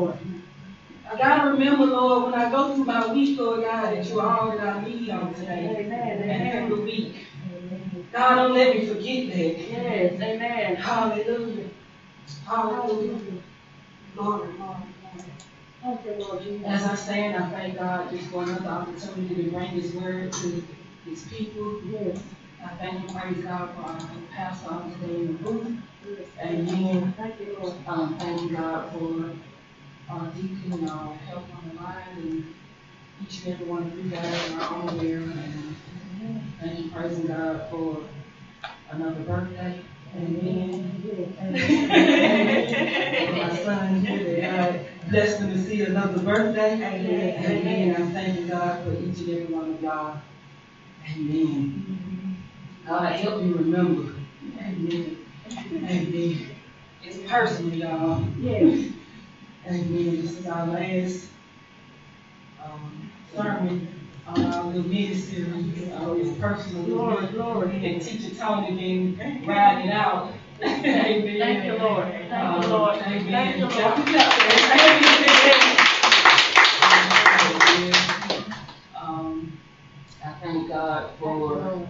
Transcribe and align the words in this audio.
Lord. 0.00 0.18
I 1.10 1.16
gotta 1.18 1.50
remember, 1.50 1.86
Lord, 1.86 2.32
when 2.32 2.40
I 2.40 2.50
go 2.50 2.74
through 2.74 2.84
my 2.84 3.12
week, 3.12 3.38
Lord 3.38 3.62
God, 3.62 3.94
that 3.94 4.08
you 4.08 4.20
are 4.20 4.38
all 4.40 4.50
that 4.56 4.60
I 4.60 4.84
need 4.84 5.10
on 5.10 5.34
today. 5.34 5.76
Amen. 5.80 6.22
And 6.22 6.48
every 6.48 6.80
week. 6.80 7.26
God, 8.12 8.34
don't 8.36 8.54
let 8.54 8.76
me 8.76 8.86
forget 8.86 9.26
that. 9.32 9.58
Yes. 9.70 10.22
Amen. 10.22 10.76
Hallelujah. 10.76 11.68
Hallelujah. 12.46 13.42
Glory, 14.14 14.48
Lord. 14.58 14.76
Thank 15.82 16.04
you, 16.04 16.12
Lord 16.18 16.42
Jesus. 16.42 16.66
As 16.66 16.84
I 16.84 16.94
stand, 16.94 17.42
I 17.42 17.50
thank 17.50 17.76
God 17.76 18.10
just 18.10 18.28
for 18.28 18.42
another 18.42 18.68
opportunity 18.68 19.44
to 19.44 19.50
bring 19.50 19.68
His 19.68 19.92
word 19.92 20.32
to 20.32 20.64
His 21.06 21.22
people. 21.24 21.80
Yes. 21.84 22.20
I 22.64 22.68
thank 22.74 23.00
and 23.00 23.16
praise 23.16 23.44
God 23.44 23.74
for 23.74 23.82
our 23.82 24.08
pastor 24.30 24.70
on 24.70 24.92
today 24.92 25.14
in 25.14 25.26
the 25.28 25.32
booth. 25.32 25.76
Yes. 26.08 26.26
Amen. 26.40 27.14
Thank 27.16 27.40
you, 27.40 27.56
Lord. 27.58 27.74
Um, 27.86 28.18
thank 28.18 28.42
you, 28.42 28.56
God, 28.56 28.92
for 28.92 29.30
deacon 30.18 30.72
and 30.72 30.90
our 30.90 31.14
help 31.14 31.44
on 31.54 31.70
the 31.70 31.82
line 31.82 32.04
and 32.16 32.54
each 33.22 33.44
and 33.44 33.54
every 33.54 33.66
one 33.66 33.82
of 33.82 33.96
you 33.96 34.10
guys 34.10 34.52
are 34.52 34.74
on 34.74 34.98
there. 34.98 35.18
And 35.18 35.76
thank 36.60 36.78
you, 36.78 36.90
praising 36.90 37.26
God 37.26 37.68
for 37.70 38.02
another 38.90 39.20
birthday. 39.20 39.80
Amen. 40.16 41.02
Yes. 41.06 41.28
My 43.32 43.56
son 43.62 44.00
here, 44.00 44.40
that 44.40 44.72
God 44.72 45.10
blessed 45.10 45.40
him 45.40 45.50
to 45.50 45.58
see 45.58 45.82
another 45.82 46.18
birthday. 46.18 46.72
Amen. 46.74 47.44
Amen. 47.44 47.94
I'm 47.94 48.12
thanking 48.12 48.48
God 48.48 48.84
for 48.84 48.92
each 48.94 49.18
and 49.20 49.30
every 49.30 49.54
one 49.54 49.70
of 49.70 49.80
y'all. 49.80 50.20
Amen. 51.08 52.36
God 52.84 53.12
help 53.12 53.42
me 53.42 53.52
remember. 53.52 54.14
Amen. 54.58 55.24
Amen. 55.64 56.50
It's 57.02 57.30
personal, 57.30 57.74
y'all. 57.74 58.24
Yes. 58.40 58.90
Amen. 59.66 60.22
This 60.22 60.38
is 60.38 60.46
our 60.46 60.66
last 60.66 61.28
um, 62.64 63.08
sermon 63.34 63.88
on 64.26 64.44
our 64.44 64.64
little 64.64 64.84
ministry. 64.84 65.44
So 65.90 66.14
it's 66.14 66.38
personal. 66.40 66.84
Glory, 66.84 67.26
glory. 67.28 67.86
And 67.86 68.02
Teacher 68.02 68.34
Tony 68.34 68.72
been 68.72 69.44
riding 69.46 69.88
it 69.88 69.92
out. 69.92 70.28
Amen. 70.62 71.38
Thank 71.38 71.64
you, 71.64 71.74
Lord. 71.74 72.06
Thank 72.30 72.62
you, 72.64 72.68
Lord. 72.68 72.96
Amen. 72.96 73.32
Thank 73.32 73.56
you, 73.58 73.66
Lord. 73.66 73.72
Clap 73.72 74.08
it 74.08 74.16
up. 74.16 74.32
Amen. 77.68 78.44
Um, 79.00 79.52
I 80.24 80.30
thank 80.42 80.68
God 80.68 81.10
for 81.18 81.86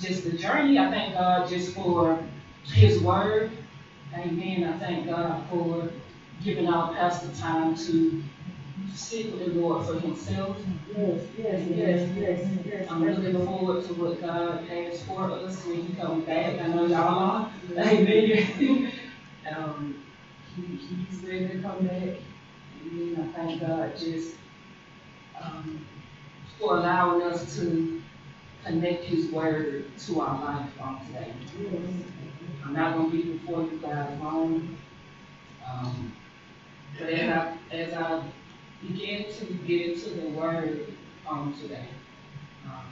just 0.00 0.24
the 0.24 0.32
journey. 0.32 0.78
I 0.78 0.90
thank 0.90 1.14
God 1.14 1.48
just 1.48 1.74
for 1.74 2.18
His 2.66 2.98
word. 3.00 3.50
Amen. 4.14 4.64
I 4.64 4.72
thank 4.78 5.06
God 5.06 5.40
for 5.50 5.88
giving 6.44 6.68
our 6.68 6.92
pastor 6.94 7.28
time 7.40 7.76
to 7.76 8.22
with 9.12 9.38
the 9.38 9.60
Lord 9.60 9.86
for 9.86 9.98
himself. 10.00 10.56
Yes, 10.96 11.20
yes, 11.36 11.68
yes, 11.68 12.10
yes, 12.16 12.48
yes. 12.66 12.90
I'm 12.90 13.04
looking 13.04 13.44
forward 13.44 13.84
to 13.86 13.94
what 13.94 14.20
God 14.20 14.64
has 14.64 15.02
for 15.04 15.30
us 15.30 15.64
when 15.66 15.82
He 15.82 15.94
comes 15.94 16.24
back. 16.24 16.60
I 16.60 16.66
know 16.68 16.86
y'all 16.86 17.18
are. 17.18 17.52
Amen. 17.76 18.92
um, 19.56 20.04
he, 20.54 20.62
he's 20.62 21.22
ready 21.24 21.48
to 21.48 21.62
come 21.62 21.86
back. 21.86 22.16
Amen. 22.80 23.32
I 23.34 23.36
thank 23.36 23.60
God 23.60 23.96
just 23.98 24.34
um, 25.40 25.86
for 26.58 26.76
allowing 26.76 27.22
us 27.22 27.56
to 27.58 28.02
connect 28.64 29.04
His 29.04 29.30
word 29.32 29.84
to 29.98 30.20
our 30.20 30.44
life 30.44 30.80
on 30.80 31.06
today. 31.06 31.32
I'm 32.64 32.72
not 32.72 32.96
gonna 32.96 33.10
be 33.10 33.22
before 33.22 33.62
you 33.62 33.78
guys 33.82 34.18
long. 34.20 34.76
Um, 35.68 36.12
but 36.98 37.08
as 37.08 37.28
I, 37.28 37.42
as 37.70 37.92
I 37.92 38.18
begin 38.80 39.24
to 39.26 39.44
get 39.66 39.80
into 39.80 40.08
the 40.10 40.26
word 40.26 40.80
on 41.26 41.50
today, 41.60 41.86
um, 42.66 42.84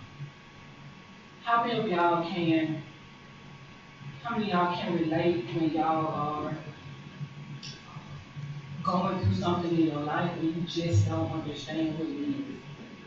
how 1.42 1.58
many 1.58 1.72
of 1.72 1.86
y'all 1.86 2.18
can, 2.18 2.76
how 4.22 4.30
many 4.30 4.48
y'all 4.50 4.66
can 4.66 4.92
relate 4.92 5.40
when 5.52 5.70
y'all 5.70 6.06
are 6.12 6.54
going 8.82 9.14
through 9.16 9.32
something 9.32 9.72
in 9.72 9.84
your 9.86 10.00
life 10.00 10.30
and 10.36 10.44
you 10.44 10.62
just 10.66 11.04
don't 11.04 11.30
understand 11.30 11.96
what 11.96 12.06
it 12.06 12.18
is? 12.18 12.42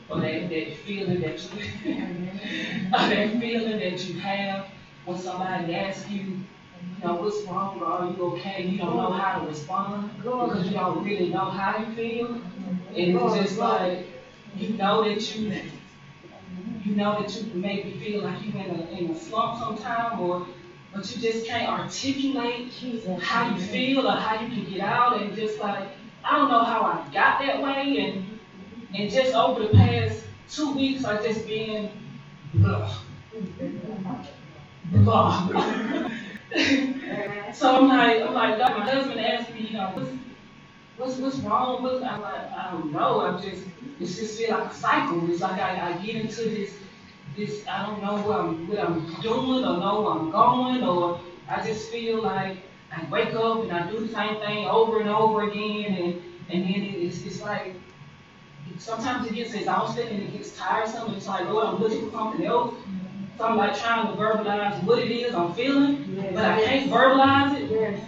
Or 0.09 0.19
that, 0.19 0.49
that 0.49 0.71
feeling 0.71 1.19
that 1.19 1.43
you, 1.43 1.59
or 2.93 3.07
that 3.07 3.29
feeling 3.39 3.77
that 3.77 4.03
you 4.03 4.13
have 4.15 4.63
when 5.05 5.17
somebody 5.17 5.73
asks 5.73 6.07
you, 6.07 6.35
you 6.99 7.05
know, 7.05 7.15
what's 7.15 7.41
wrong 7.47 7.79
or 7.79 7.85
are 7.85 8.09
you 8.09 8.23
okay? 8.33 8.63
You 8.63 8.77
don't 8.77 8.95
know 8.97 9.11
how 9.11 9.39
to 9.39 9.47
respond. 9.47 10.11
Because 10.17 10.67
you 10.67 10.73
don't 10.73 11.03
really 11.03 11.29
know 11.29 11.45
how 11.49 11.77
you 11.77 11.85
feel. 11.95 12.35
And 12.95 13.17
it's 13.17 13.33
just 13.35 13.57
like, 13.57 14.05
you 14.55 14.69
know 14.69 15.03
that 15.03 15.35
you, 15.35 15.51
you 16.83 16.95
know 16.95 17.19
that 17.19 17.35
you 17.35 17.43
make 17.53 17.85
maybe 17.85 17.97
feel 17.97 18.21
like 18.21 18.43
you're 18.43 18.55
in 18.63 18.69
a, 18.69 18.83
in 18.89 19.09
a 19.11 19.15
slump 19.15 19.57
sometime 19.57 20.19
or, 20.19 20.45
but 20.91 21.09
you 21.09 21.19
just 21.21 21.45
can't 21.45 21.67
articulate 21.67 22.71
how 23.19 23.43
you 23.43 23.57
feel 23.57 24.07
or 24.07 24.15
how 24.15 24.33
you 24.33 24.47
can 24.47 24.63
get 24.63 24.81
out. 24.81 25.13
And 25.13 25.33
just 25.35 25.59
like, 25.59 25.87
I 26.23 26.37
don't 26.37 26.49
know 26.49 26.63
how 26.63 26.81
I 26.83 27.03
got 27.11 27.39
that 27.39 27.61
way. 27.61 27.97
And, 27.97 28.39
and 28.93 29.09
just 29.11 29.33
over 29.33 29.59
the 29.59 29.69
past 29.69 30.23
two 30.49 30.71
weeks 30.71 31.05
I've 31.05 31.23
just 31.23 31.45
been, 31.45 31.89
ugh, 32.63 32.91
ugh. 35.07 36.09
So 37.53 37.75
I'm 37.75 37.87
like, 37.87 38.21
I'm 38.21 38.33
like, 38.33 38.57
my 38.59 38.89
husband 38.89 39.19
asked 39.19 39.53
me, 39.53 39.67
you 39.67 39.73
know, 39.73 39.91
what's, 39.93 40.09
what's, 40.97 41.17
what's 41.17 41.37
wrong 41.37 41.83
with? 41.83 42.03
I'm 42.03 42.21
like, 42.21 42.51
I 42.51 42.71
don't 42.71 42.91
know. 42.91 43.21
I'm 43.21 43.41
just, 43.41 43.63
it's 43.99 44.15
just 44.15 44.37
feel 44.37 44.57
like 44.57 44.71
a 44.71 44.75
cycle. 44.75 45.29
It's 45.31 45.41
like 45.41 45.59
I, 45.59 45.91
I 45.91 46.05
get 46.05 46.15
into 46.15 46.43
this, 46.49 46.73
this, 47.35 47.65
I 47.67 47.85
don't 47.85 48.01
know 48.03 48.15
what 48.27 48.39
I'm, 48.39 48.67
what 48.67 48.79
I'm 48.79 49.21
doing 49.21 49.65
or 49.65 49.77
know 49.77 50.01
where 50.01 50.11
I'm 50.13 50.31
going, 50.31 50.83
or 50.83 51.19
I 51.49 51.65
just 51.65 51.89
feel 51.89 52.21
like 52.21 52.57
I 52.91 53.03
wake 53.09 53.33
up 53.33 53.63
and 53.63 53.71
I 53.71 53.89
do 53.89 54.05
the 54.05 54.13
same 54.13 54.39
thing 54.39 54.67
over 54.67 54.99
and 54.99 55.09
over 55.09 55.49
again, 55.49 55.93
and 55.93 56.21
and 56.49 56.63
then 56.65 56.81
it's, 56.83 57.23
it's 57.23 57.41
like 57.41 57.73
sometimes 58.77 59.27
it 59.27 59.33
gets 59.33 59.53
exhausting 59.53 60.07
and 60.07 60.23
it 60.23 60.33
gets 60.33 60.55
tiresome. 60.57 61.13
It's 61.15 61.27
like, 61.27 61.47
Lord, 61.47 61.67
I'm 61.67 61.81
looking 61.81 62.09
for 62.11 62.17
something 62.17 62.45
else. 62.45 62.75
So 63.37 63.45
I'm 63.45 63.57
like 63.57 63.77
trying 63.77 64.07
to 64.07 64.13
verbalize 64.13 64.83
what 64.83 64.99
it 64.99 65.11
is 65.11 65.33
I'm 65.33 65.53
feeling, 65.53 66.31
but 66.33 66.45
I 66.45 66.63
can't 66.63 66.91
verbalize 66.91 67.59
it. 67.59 67.71
Yes. 67.71 67.99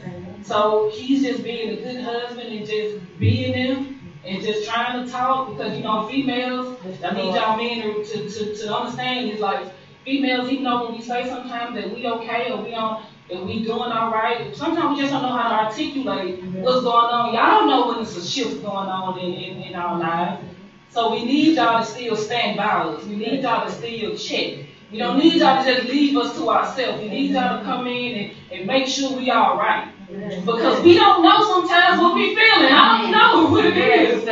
So 0.44 0.92
he's 0.94 1.24
just 1.24 1.44
being 1.44 1.70
a 1.70 1.82
good 1.82 2.02
husband 2.02 2.48
and 2.54 2.66
just 2.66 2.98
being 3.20 3.52
there 3.54 3.86
and 4.26 4.44
just 4.44 4.70
trying 4.70 5.04
to 5.04 5.12
talk 5.12 5.50
because 5.50 5.76
you 5.76 5.84
know 5.84 6.08
females. 6.08 6.78
I 7.04 7.14
need 7.14 7.34
y'all 7.34 7.58
men 7.58 7.82
to, 7.82 8.04
to, 8.04 8.30
to, 8.30 8.56
to 8.56 8.76
understand 8.76 9.32
is 9.32 9.40
like 9.40 9.68
females, 10.04 10.50
even 10.50 10.64
though 10.64 10.86
when 10.86 10.96
we 10.96 11.02
say 11.02 11.28
sometimes 11.28 11.76
that 11.76 11.94
we 11.94 12.08
okay 12.08 12.52
or 12.52 12.64
we 12.64 12.72
don't 12.72 13.04
that 13.30 13.44
we 13.44 13.64
doing 13.64 13.92
all 13.92 14.12
right, 14.12 14.56
sometimes 14.56 14.96
we 14.96 15.02
just 15.02 15.12
don't 15.12 15.24
know 15.24 15.36
how 15.36 15.50
to 15.50 15.66
articulate 15.66 16.44
what's 16.44 16.84
going 16.84 17.06
on. 17.06 17.34
Y'all 17.34 17.60
don't 17.60 17.68
know 17.68 17.88
when 17.88 17.96
there's 17.96 18.16
a 18.16 18.24
shift 18.24 18.62
going 18.62 18.88
on 18.88 19.18
in, 19.18 19.34
in, 19.34 19.64
in 19.64 19.76
our 19.76 20.00
lives. 20.00 20.44
So 20.92 21.12
we 21.12 21.26
need 21.26 21.56
y'all 21.56 21.84
to 21.84 21.86
still 21.86 22.16
stand 22.16 22.58
by 22.58 22.66
us. 22.66 23.04
We 23.06 23.16
need 23.16 23.42
y'all 23.42 23.68
to 23.68 23.72
still 23.72 24.16
check. 24.16 24.65
We 24.92 25.00
don't 25.00 25.18
need 25.18 25.36
y'all 25.36 25.64
to 25.64 25.74
just 25.74 25.88
leave 25.88 26.16
us 26.18 26.36
to 26.36 26.50
ourselves. 26.50 27.02
We 27.02 27.10
need 27.10 27.32
y'all 27.32 27.60
to 27.60 27.66
come 27.66 27.88
in 27.88 28.16
and, 28.16 28.32
and 28.52 28.68
make 28.68 28.88
sure 28.88 29.18
we 29.18 29.32
all 29.32 29.58
right. 29.58 29.92
Because 30.08 30.84
we 30.84 30.96
don't 30.96 31.24
know 31.24 31.44
sometimes 31.44 32.00
what 32.00 32.16
we 32.16 32.36
feeling. 32.36 32.72
I 32.72 33.02
don't 33.02 33.12
know 33.12 33.50
what 33.52 33.66
it 33.66 33.78
is. 33.78 34.24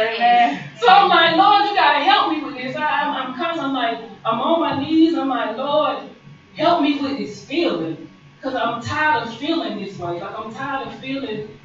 So 0.80 0.88
I'm 0.88 1.10
like, 1.10 1.36
Lord, 1.36 1.70
you 1.70 1.76
gotta 1.76 2.04
help 2.04 2.32
me 2.32 2.44
with 2.44 2.56
this. 2.56 2.76
I, 2.76 2.84
I'm, 2.84 3.30
I'm 3.30 3.36
constantly, 3.36 3.80
I'm 3.80 4.00
like, 4.00 4.10
I'm 4.26 4.40
on 4.40 4.60
my 4.60 4.80
knees. 4.80 5.16
I'm 5.16 5.30
like, 5.30 5.58
Lord, 5.58 6.10
help 6.56 6.82
me 6.82 7.00
with 7.00 7.18
this 7.18 7.44
feeling. 7.44 8.10
Because 8.38 8.56
I'm 8.56 8.82
tired 8.82 9.28
of 9.28 9.38
feeling 9.38 9.80
this 9.80 9.98
way. 9.98 10.20
Like 10.20 10.38
I'm 10.38 10.54
tired 10.54 10.88
of 10.88 11.00
feeling 11.00 11.58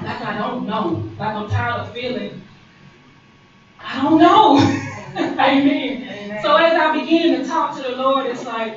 like 0.00 0.20
I 0.22 0.38
don't 0.38 0.66
know. 0.66 1.08
Like 1.18 1.34
I'm 1.34 1.48
tired 1.48 1.80
of 1.80 1.92
feeling 1.92 2.40
I 3.82 4.02
don't 4.02 4.18
know. 4.18 4.56
Amen. 5.40 6.42
So 6.42 6.56
as 6.56 6.74
I 6.74 6.98
begin 7.00 7.40
to 7.40 7.46
talk 7.46 7.76
to 7.76 7.82
the 7.82 7.96
Lord, 7.96 8.26
it's 8.26 8.44
like, 8.44 8.74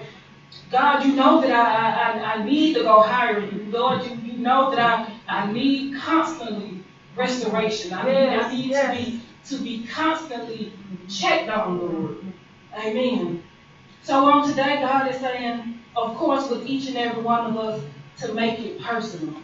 God, 0.72 1.04
you 1.04 1.14
know 1.14 1.42
that 1.42 1.52
I, 1.52 2.20
I, 2.20 2.34
I 2.34 2.44
need 2.44 2.74
to 2.76 2.84
go 2.84 3.02
higher. 3.02 3.40
You, 3.40 3.66
Lord, 3.70 4.04
you, 4.04 4.16
you 4.16 4.34
know 4.34 4.72
that 4.72 4.80
I, 4.80 5.14
I 5.28 5.52
need 5.52 5.96
constantly 5.96 6.84
restoration. 7.16 7.94
I 7.94 8.06
need, 8.06 8.30
I 8.30 8.52
need 8.52 8.74
to 8.74 8.92
be 8.92 9.22
to 9.46 9.58
be 9.62 9.86
constantly 9.88 10.72
checked 11.10 11.50
on, 11.50 11.80
Lord. 11.80 11.94
Mm-hmm. 11.94 12.80
Amen. 12.80 13.44
So 14.02 14.26
on 14.26 14.48
today, 14.48 14.80
God 14.82 15.08
is 15.10 15.20
saying, 15.20 15.80
of 15.96 16.16
course, 16.16 16.50
with 16.50 16.66
each 16.66 16.88
and 16.88 16.98
every 16.98 17.22
one 17.22 17.46
of 17.46 17.58
us, 17.58 17.82
to 18.20 18.34
make 18.34 18.60
it 18.60 18.80
personal. 18.80 19.36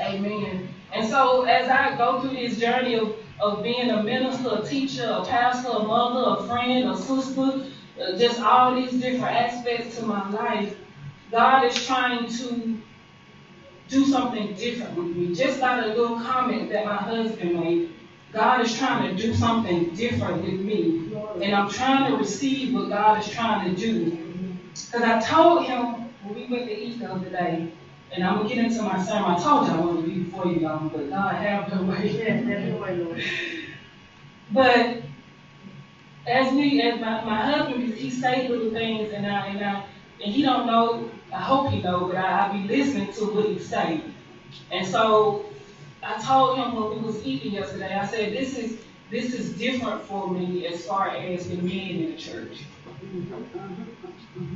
Amen. 0.00 0.68
And 0.92 1.08
so 1.08 1.42
as 1.42 1.68
I 1.68 1.96
go 1.96 2.20
through 2.20 2.36
this 2.36 2.58
journey 2.58 2.94
of, 2.94 3.16
of 3.40 3.62
being 3.62 3.90
a 3.90 4.02
minister, 4.02 4.60
a 4.60 4.66
teacher, 4.66 5.06
a 5.06 5.24
pastor, 5.24 5.70
a 5.70 5.82
mother, 5.82 6.42
a 6.42 6.48
friend, 6.48 6.88
a 6.88 6.96
sister, 6.96 7.66
uh, 8.00 8.16
just 8.16 8.40
all 8.40 8.74
these 8.74 8.92
different 8.92 9.34
aspects 9.34 9.98
to 9.98 10.06
my 10.06 10.28
life, 10.30 10.76
God 11.30 11.64
is 11.64 11.86
trying 11.86 12.28
to 12.28 12.80
do 13.88 14.04
something 14.04 14.54
different 14.54 14.96
with 14.96 15.16
me. 15.16 15.34
Just 15.34 15.60
by 15.60 15.80
the 15.80 15.88
little 15.88 16.20
comment 16.20 16.70
that 16.70 16.86
my 16.86 16.96
husband 16.96 17.60
made, 17.60 17.90
God 18.32 18.60
is 18.60 18.76
trying 18.76 19.16
to 19.16 19.22
do 19.22 19.32
something 19.34 19.94
different 19.94 20.42
with 20.42 20.60
me. 20.60 21.14
And 21.42 21.54
I'm 21.54 21.70
trying 21.70 22.10
to 22.10 22.18
receive 22.18 22.74
what 22.74 22.88
God 22.88 23.20
is 23.20 23.28
trying 23.28 23.74
to 23.74 23.80
do. 23.80 24.18
Because 24.70 25.02
I 25.02 25.20
told 25.20 25.64
him 25.66 26.10
when 26.22 26.34
we 26.34 26.46
went 26.46 26.68
to 26.68 26.76
eat 26.76 26.98
the 27.00 27.12
other 27.12 27.30
day, 27.30 27.72
and 28.12 28.24
I'm 28.24 28.38
gonna 28.38 28.48
get 28.48 28.58
into 28.58 28.82
my 28.82 29.02
sermon. 29.02 29.32
I 29.32 29.42
told 29.42 29.68
you 29.68 29.74
I 29.74 29.80
wanted 29.80 30.02
to 30.02 30.08
be 30.08 30.20
before 30.20 30.46
you 30.46 30.60
y'all, 30.60 30.88
but 30.88 31.10
God 31.10 31.34
have 31.36 31.72
no 31.72 31.82
way. 31.82 32.08
Yes, 32.18 32.46
that's 32.46 32.70
the 32.70 32.76
way, 32.76 32.96
Lord. 32.96 33.22
But 34.52 35.02
as 36.26 36.52
we, 36.52 36.80
as 36.82 37.00
my, 37.00 37.22
my 37.24 37.42
husband, 37.42 37.82
he 37.94 38.10
say 38.10 38.48
little 38.48 38.72
things, 38.72 39.12
and 39.12 39.26
I 39.26 39.48
and 39.48 39.64
I 39.64 39.82
and 40.22 40.32
he 40.32 40.42
don't 40.42 40.66
know. 40.66 41.08
I 41.32 41.40
hope 41.40 41.68
he 41.68 41.80
know, 41.80 42.06
but 42.06 42.16
I, 42.16 42.46
I 42.46 42.48
be 42.52 42.62
listening 42.62 43.12
to 43.14 43.26
what 43.26 43.46
he 43.46 43.58
say. 43.58 44.02
And 44.72 44.86
so 44.86 45.42
I 46.04 46.16
told 46.18 46.56
him 46.56 46.74
when 46.74 46.90
we 46.90 46.98
was 46.98 47.22
eating 47.24 47.52
yesterday. 47.52 47.94
I 47.94 48.06
said 48.06 48.32
this 48.32 48.56
is 48.56 48.76
this 49.10 49.34
is 49.34 49.50
different 49.50 50.02
for 50.02 50.28
me 50.28 50.66
as 50.66 50.84
far 50.86 51.10
as 51.10 51.48
the 51.48 51.56
men 51.56 51.96
in 51.96 52.06
the 52.10 52.16
church. 52.16 52.64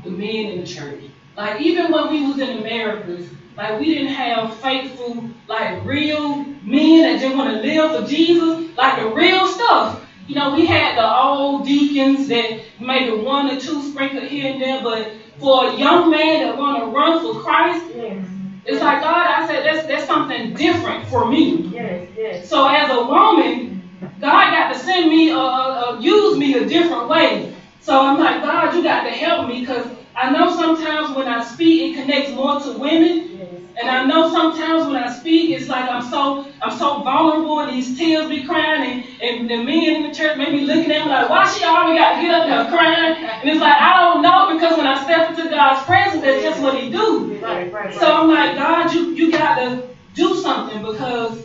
The 0.05 0.11
men 0.11 0.29
in 0.29 0.61
the 0.61 0.67
church. 0.67 1.01
Like 1.37 1.61
even 1.61 1.93
when 1.93 2.11
we 2.11 2.27
was 2.27 2.39
in 2.39 2.59
Americas, 2.59 3.29
like 3.57 3.79
we 3.81 3.95
didn't 3.95 4.13
have 4.15 4.57
faithful, 4.59 5.25
like 5.49 5.85
real 5.85 6.37
men 6.63 7.03
that 7.03 7.21
just 7.21 7.37
want 7.37 7.51
to 7.55 7.61
live 7.61 8.01
for 8.01 8.07
Jesus, 8.07 8.77
like 8.77 8.99
the 8.99 9.09
real 9.09 9.47
stuff. 9.47 10.05
You 10.27 10.35
know, 10.37 10.55
we 10.55 10.67
had 10.67 10.97
the 10.97 11.15
old 11.15 11.65
deacons 11.65 12.29
that 12.29 12.61
maybe 12.79 13.17
one 13.17 13.51
or 13.51 13.61
two 13.61 13.83
sprinkled 13.83 14.25
here 14.25 14.53
and 14.53 14.61
there, 14.63 14.83
but 14.83 15.13
for 15.39 15.69
a 15.69 15.75
young 15.77 16.11
man 16.11 16.47
that 16.47 16.57
want 16.57 16.85
to 16.85 16.91
run 16.91 17.23
for 17.23 17.41
Christ, 17.43 17.85
Yes, 17.95 18.27
it's 18.65 18.81
like 18.81 19.01
God. 19.01 19.27
I 19.27 19.47
said 19.47 19.65
that's 19.65 19.87
that's 19.87 20.07
something 20.07 20.55
different 20.55 21.09
for 21.09 21.27
me. 21.27 21.71
yes, 21.73 22.09
yes. 22.17 22.49
So 22.49 22.67
as 22.67 22.91
a 22.91 23.05
woman, 23.05 23.83
God 24.21 24.51
got 24.51 24.73
to 24.73 24.79
send 24.79 25.09
me, 25.09 25.31
uh, 25.31 25.39
uh, 25.39 25.95
uh, 25.97 26.01
use 26.01 26.37
me 26.39 26.55
a 26.55 26.67
different 26.67 27.09
way. 27.09 27.50
So 27.81 27.99
I'm 27.99 28.19
like, 28.19 28.43
God, 28.43 28.75
you 28.75 28.83
got 28.83 29.05
to 29.05 29.11
help 29.11 29.49
me 29.49 29.61
because 29.61 29.87
I 30.15 30.31
know 30.31 30.55
sometimes 30.55 31.17
when 31.17 31.29
I 31.29 31.43
speak, 31.43 31.93
it 31.93 32.01
connects 32.01 32.33
more 32.33 32.61
to 32.61 32.73
women. 32.73 33.39
Yes. 33.39 33.49
And 33.81 33.91
I 33.91 34.05
know 34.05 34.31
sometimes 34.31 34.87
when 34.87 34.97
I 34.97 35.11
speak, 35.11 35.57
it's 35.57 35.69
like 35.69 35.89
I'm 35.89 36.03
so 36.03 36.47
I'm 36.61 36.77
so 36.77 37.03
vulnerable, 37.03 37.61
and 37.61 37.73
these 37.73 37.97
tears 37.97 38.29
be 38.29 38.45
crying, 38.45 38.83
and, 38.83 39.23
and 39.23 39.51
the 39.51 39.57
men 39.57 39.95
in 39.97 40.09
the 40.09 40.15
church 40.15 40.37
may 40.37 40.51
be 40.51 40.61
looking 40.61 40.91
at 40.91 41.05
me 41.05 41.09
like, 41.09 41.31
why 41.31 41.47
she 41.47 41.65
always 41.65 41.97
got 41.97 42.17
to 42.17 42.21
get 42.21 42.31
up 42.31 42.47
there 42.47 42.69
crying? 42.69 43.25
And 43.25 43.49
it's 43.49 43.61
like 43.61 43.81
I 43.81 43.95
don't 44.03 44.21
know 44.21 44.53
because 44.55 44.77
when 44.77 44.87
I 44.87 45.03
step 45.03 45.31
into 45.31 45.49
God's 45.49 45.83
presence, 45.87 46.23
that's 46.23 46.43
just 46.43 46.61
what 46.61 46.79
He 46.79 46.91
do. 46.91 47.39
Right, 47.41 47.73
right, 47.73 47.95
So 47.95 48.13
I'm 48.13 48.29
like, 48.29 48.57
God, 48.57 48.93
you 48.93 49.13
you 49.13 49.33
got 49.33 49.55
to 49.55 49.89
do 50.13 50.35
something 50.35 50.83
because 50.83 51.43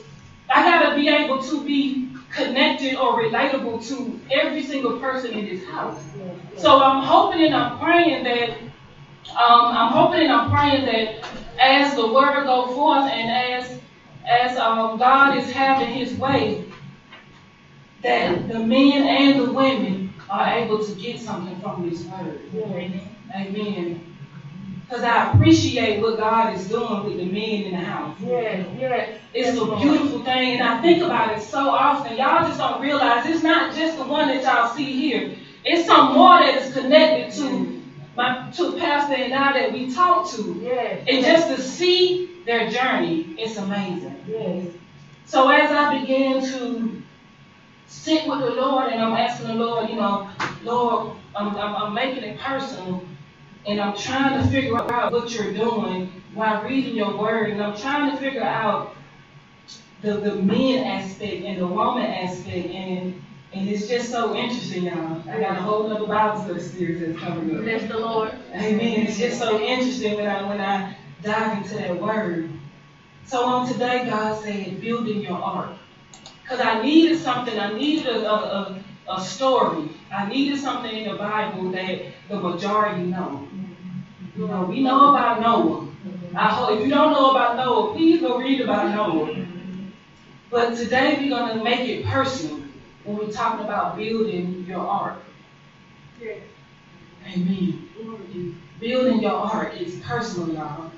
I 0.53 0.63
got 0.63 0.89
to 0.89 0.95
be 0.95 1.07
able 1.07 1.41
to 1.41 1.63
be 1.63 2.09
connected 2.35 2.95
or 2.95 3.21
relatable 3.21 3.85
to 3.87 4.19
every 4.31 4.63
single 4.63 4.99
person 4.99 5.33
in 5.33 5.45
this 5.45 5.65
house. 5.65 5.99
So 6.57 6.79
I'm 6.81 7.03
hoping 7.03 7.45
and 7.45 7.55
I'm 7.55 7.79
praying 7.79 8.23
that 8.25 8.57
um, 9.31 9.71
I'm 9.75 9.91
hoping 9.91 10.21
and 10.21 10.31
I'm 10.31 10.51
praying 10.51 10.85
that 10.85 11.29
as 11.59 11.95
the 11.95 12.07
word 12.07 12.45
go 12.45 12.73
forth 12.73 13.05
and 13.07 13.31
as 13.31 13.79
as 14.25 14.57
um, 14.57 14.97
God 14.97 15.37
is 15.37 15.51
having 15.51 15.87
His 15.87 16.13
way, 16.15 16.65
that 18.01 18.47
the 18.47 18.59
men 18.59 19.05
and 19.05 19.39
the 19.39 19.51
women 19.51 20.09
are 20.29 20.47
able 20.49 20.83
to 20.83 20.91
get 20.93 21.19
something 21.19 21.59
from 21.61 21.87
this 21.87 22.03
word. 22.05 22.41
Yes. 22.53 23.07
Amen. 23.35 24.14
Because 24.87 25.03
I 25.03 25.31
appreciate 25.31 25.99
what 25.99 26.17
God 26.17 26.53
is 26.53 26.67
doing 26.69 27.05
with 27.05 27.17
the 27.17 27.25
men 27.25 27.63
in 27.63 27.71
the 27.71 27.77
house. 27.77 28.15
Yes, 28.19 28.67
yes. 28.77 29.19
It's 29.33 29.57
a 29.57 29.65
beautiful 29.77 30.23
thing, 30.23 30.59
and 30.59 30.63
I 30.63 30.79
think 30.81 31.01
about 31.03 31.35
it 31.35 31.41
so 31.41 31.69
often. 31.69 32.15
Y'all 32.17 32.45
just 32.47 32.59
don't 32.59 32.81
realize 32.81 33.25
it's 33.25 33.41
not 33.41 33.73
just 33.73 33.97
the 33.97 34.03
one 34.03 34.27
that 34.27 34.43
y'all 34.43 34.73
see 34.75 34.93
here. 34.93 35.35
It's 35.63 35.87
some 35.87 36.13
more 36.13 36.37
that 36.37 36.55
is 36.61 36.73
connected 36.73 37.33
to 37.41 37.81
my 38.15 38.51
to 38.51 38.77
Pastor 38.77 39.15
and 39.15 39.33
I 39.33 39.59
that 39.59 39.73
we 39.73 39.93
talk 39.93 40.29
to. 40.31 40.59
Yes. 40.61 41.03
And 41.07 41.25
just 41.25 41.47
to 41.47 41.61
see 41.61 42.43
their 42.45 42.69
journey, 42.69 43.35
it's 43.39 43.57
amazing. 43.57 44.23
Yes. 44.27 44.67
So 45.25 45.49
as 45.49 45.71
I 45.71 45.99
began 45.99 46.45
to 46.45 47.01
sit 47.87 48.27
with 48.27 48.39
the 48.39 48.51
Lord 48.51 48.93
and 48.93 49.01
I'm 49.01 49.13
asking 49.13 49.47
the 49.47 49.55
Lord, 49.55 49.89
you 49.89 49.95
know, 49.95 50.29
Lord, 50.63 51.17
I'm, 51.35 51.55
I'm, 51.57 51.75
I'm 51.75 51.93
making 51.93 52.23
it 52.23 52.39
personal 52.39 53.03
and 53.67 53.79
I'm 53.81 53.97
trying 53.97 54.41
to 54.41 54.49
figure 54.49 54.77
out 54.91 55.11
what 55.11 55.31
you're 55.31 55.53
doing 55.53 56.09
while 56.33 56.63
reading 56.63 56.95
your 56.95 57.17
word 57.17 57.51
and 57.51 57.61
I'm 57.61 57.77
trying 57.77 58.11
to 58.11 58.17
figure 58.17 58.43
out 58.43 58.95
the, 60.01 60.15
the 60.19 60.35
men 60.35 60.83
aspect 60.85 61.43
and 61.43 61.59
the 61.59 61.67
woman 61.67 62.05
aspect 62.05 62.67
and 62.67 63.21
and 63.53 63.69
it's 63.69 63.87
just 63.87 64.11
so 64.11 64.35
interesting, 64.35 64.83
y'all. 64.83 65.23
I 65.29 65.39
got 65.39 65.57
a 65.57 65.61
whole 65.61 65.89
other 65.89 66.05
Bible 66.05 66.43
study 66.43 66.59
series 66.59 66.99
that's 66.99 67.17
coming 67.17 67.55
up. 67.55 67.63
Bless 67.63 67.89
the 67.89 67.97
Lord. 67.97 68.33
Amen. 68.53 69.07
It's 69.07 69.17
just 69.17 69.39
so 69.39 69.61
interesting 69.61 70.15
when 70.15 70.27
I 70.27 70.45
when 70.49 70.59
I 70.59 70.97
dive 71.21 71.63
into 71.63 71.75
that 71.75 71.97
word. 71.97 72.49
So 73.25 73.45
on 73.45 73.65
today, 73.71 74.07
God 74.09 74.43
said, 74.43 74.81
building 74.81 75.21
your 75.21 75.37
ark. 75.37 75.71
Because 76.43 76.59
I 76.59 76.83
needed 76.83 77.17
something, 77.17 77.57
I 77.57 77.73
needed 77.73 78.07
a, 78.07 78.29
a, 78.29 78.83
a, 79.07 79.21
story. 79.21 79.89
I 80.11 80.27
needed 80.27 80.59
something 80.59 80.95
in 80.95 81.11
the 81.11 81.17
Bible 81.17 81.71
that 81.71 82.05
the 82.29 82.39
majority 82.39 83.03
know. 83.03 83.47
You 84.35 84.47
know, 84.47 84.63
we 84.63 84.81
know 84.81 85.09
about 85.09 85.41
Noah. 85.41 85.87
I 86.35 86.49
hope 86.49 86.71
if 86.71 86.83
you 86.83 86.89
don't 86.89 87.13
know 87.13 87.31
about 87.31 87.55
Noah, 87.55 87.93
please 87.93 88.21
go 88.21 88.39
read 88.39 88.61
about 88.61 88.93
Noah. 88.93 89.45
But 90.49 90.75
today 90.75 91.17
we're 91.17 91.29
gonna 91.29 91.63
make 91.63 91.87
it 91.87 92.05
personal 92.05 92.59
when 93.03 93.17
we're 93.17 93.31
talking 93.31 93.63
about 93.65 93.95
building 93.95 94.65
your 94.67 94.85
ark. 94.85 95.17
Yes. 96.19 96.39
Amen. 97.27 97.89
Building 98.79 99.21
your 99.21 99.33
ark 99.33 99.75
is 99.79 99.95
personal, 99.97 100.53
y'all. 100.53 100.91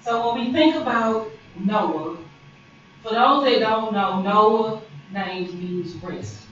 So 0.00 0.32
when 0.32 0.46
we 0.46 0.52
think 0.52 0.76
about 0.76 1.28
Noah, 1.56 2.16
for 3.02 3.12
those 3.12 3.44
that 3.44 3.60
don't 3.60 3.92
know, 3.92 4.20
Noah 4.20 4.80
name 5.12 5.58
means 5.58 5.94
rest. 5.96 6.45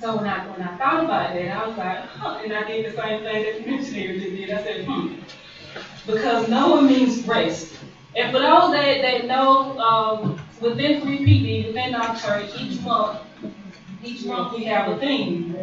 So 0.00 0.16
when 0.16 0.26
I 0.26 0.46
when 0.48 0.62
I 0.62 0.76
thought 0.76 1.04
about 1.04 1.34
that, 1.34 1.56
I 1.56 1.68
was 1.68 1.76
like, 1.78 1.98
huh, 1.98 2.40
and 2.42 2.52
I 2.52 2.64
did 2.64 2.86
the 2.86 2.96
same 2.96 3.22
thing 3.22 3.42
that 3.44 3.64
the 3.64 3.70
missionary 3.70 4.18
did. 4.18 4.50
I 4.50 4.62
said, 4.62 4.84
hmm. 4.84 5.14
Because 6.06 6.48
Noah 6.48 6.82
means 6.82 7.26
rest. 7.26 7.74
And 8.16 8.32
for 8.32 8.40
those 8.40 8.72
that, 8.72 9.00
that 9.02 9.26
know, 9.26 9.78
um, 9.78 10.40
within 10.60 11.00
3PD, 11.00 11.68
within 11.68 11.94
our 11.94 12.16
church, 12.16 12.50
each 12.60 12.80
month, 12.80 13.20
each 14.02 14.24
month 14.24 14.56
we 14.56 14.64
have 14.64 14.90
a 14.90 14.98
theme. 14.98 15.56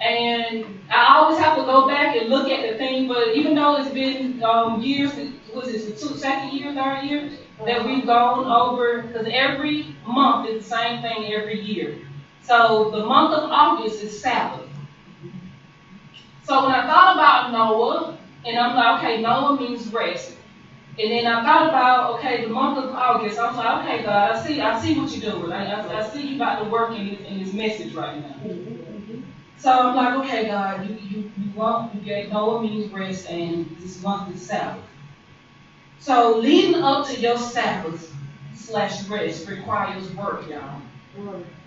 And 0.00 0.80
I 0.90 1.16
always 1.16 1.38
have 1.38 1.56
to 1.56 1.62
go 1.62 1.88
back 1.88 2.16
and 2.16 2.28
look 2.28 2.50
at 2.50 2.70
the 2.70 2.76
theme, 2.76 3.08
but 3.08 3.28
even 3.34 3.54
though 3.54 3.76
it's 3.76 3.94
been 3.94 4.42
um, 4.42 4.82
years, 4.82 5.12
was 5.54 5.68
it 5.68 5.86
the 5.86 5.92
two, 5.98 6.16
second 6.16 6.52
year, 6.52 6.74
third 6.74 7.04
year, 7.04 7.30
that 7.64 7.84
we've 7.86 8.04
gone 8.04 8.44
over, 8.44 9.02
because 9.02 9.26
every 9.30 9.96
month 10.06 10.48
is 10.50 10.64
the 10.64 10.76
same 10.76 11.00
thing 11.00 11.32
every 11.32 11.60
year. 11.60 11.96
So 12.44 12.90
the 12.90 13.06
month 13.06 13.34
of 13.34 13.50
August 13.50 14.02
is 14.02 14.20
Sabbath. 14.20 14.68
So 16.42 16.62
when 16.66 16.74
I 16.74 16.86
thought 16.86 17.14
about 17.14 17.52
Noah, 17.52 18.18
and 18.44 18.58
I'm 18.58 18.76
like, 18.76 19.02
okay, 19.02 19.22
Noah 19.22 19.56
means 19.58 19.88
rest. 19.88 20.34
And 20.98 21.10
then 21.10 21.26
I 21.26 21.42
thought 21.42 21.70
about, 21.70 22.18
okay, 22.18 22.42
the 22.44 22.52
month 22.52 22.78
of 22.78 22.94
August, 22.94 23.38
I 23.38 23.48
was 23.48 23.56
like, 23.56 23.84
okay, 23.84 24.02
God, 24.04 24.36
I 24.36 24.42
see, 24.42 24.60
I 24.60 24.78
see 24.78 24.98
what 25.00 25.10
you're 25.16 25.32
doing. 25.32 25.52
I, 25.52 25.72
I, 25.72 26.00
I 26.00 26.08
see 26.10 26.22
you 26.22 26.36
about 26.36 26.62
to 26.62 26.70
work 26.70 26.94
in 26.94 27.08
this, 27.08 27.20
in 27.26 27.40
this 27.42 27.52
message 27.54 27.94
right 27.94 28.20
now. 28.20 28.36
So 29.56 29.72
I'm 29.72 29.94
like, 29.96 30.14
okay, 30.26 30.46
God, 30.46 30.86
you, 30.86 30.94
you, 30.96 31.30
you 31.38 31.50
want, 31.54 31.94
you 31.94 32.00
gave 32.02 32.30
Noah 32.30 32.60
means 32.60 32.92
rest, 32.92 33.26
and 33.26 33.74
this 33.80 34.02
month 34.02 34.32
is 34.34 34.46
Sabbath. 34.46 34.82
So 35.98 36.36
leading 36.36 36.76
up 36.76 37.06
to 37.06 37.18
your 37.18 37.38
Sabbath 37.38 38.14
slash 38.54 39.02
rest 39.08 39.48
requires 39.48 40.12
work, 40.12 40.46
y'all. 40.48 40.82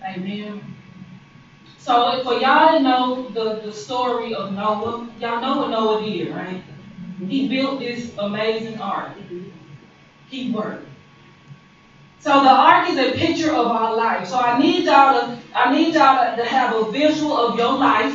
Amen. 0.04 0.76
So 1.78 2.22
for 2.22 2.34
y'all 2.34 2.76
to 2.76 2.82
know 2.82 3.28
the, 3.30 3.60
the 3.64 3.72
story 3.72 4.34
of 4.34 4.52
Noah, 4.52 5.08
y'all 5.18 5.40
know 5.40 5.58
what 5.58 5.70
Noah 5.70 6.02
did, 6.02 6.34
right? 6.34 6.62
He 7.26 7.48
built 7.48 7.80
this 7.80 8.12
amazing 8.18 8.80
ark. 8.80 9.12
He 10.28 10.50
worked. 10.50 10.86
So 12.20 12.42
the 12.42 12.50
ark 12.50 12.88
is 12.88 12.98
a 12.98 13.12
picture 13.12 13.52
of 13.52 13.68
our 13.68 13.96
life. 13.96 14.28
So 14.28 14.38
I 14.38 14.58
need 14.58 14.84
y'all 14.84 15.14
to 15.14 15.38
I 15.54 15.72
need 15.72 15.94
y'all 15.94 16.36
to 16.36 16.44
have 16.44 16.74
a 16.74 16.90
visual 16.90 17.36
of 17.36 17.56
your 17.58 17.72
life, 17.78 18.14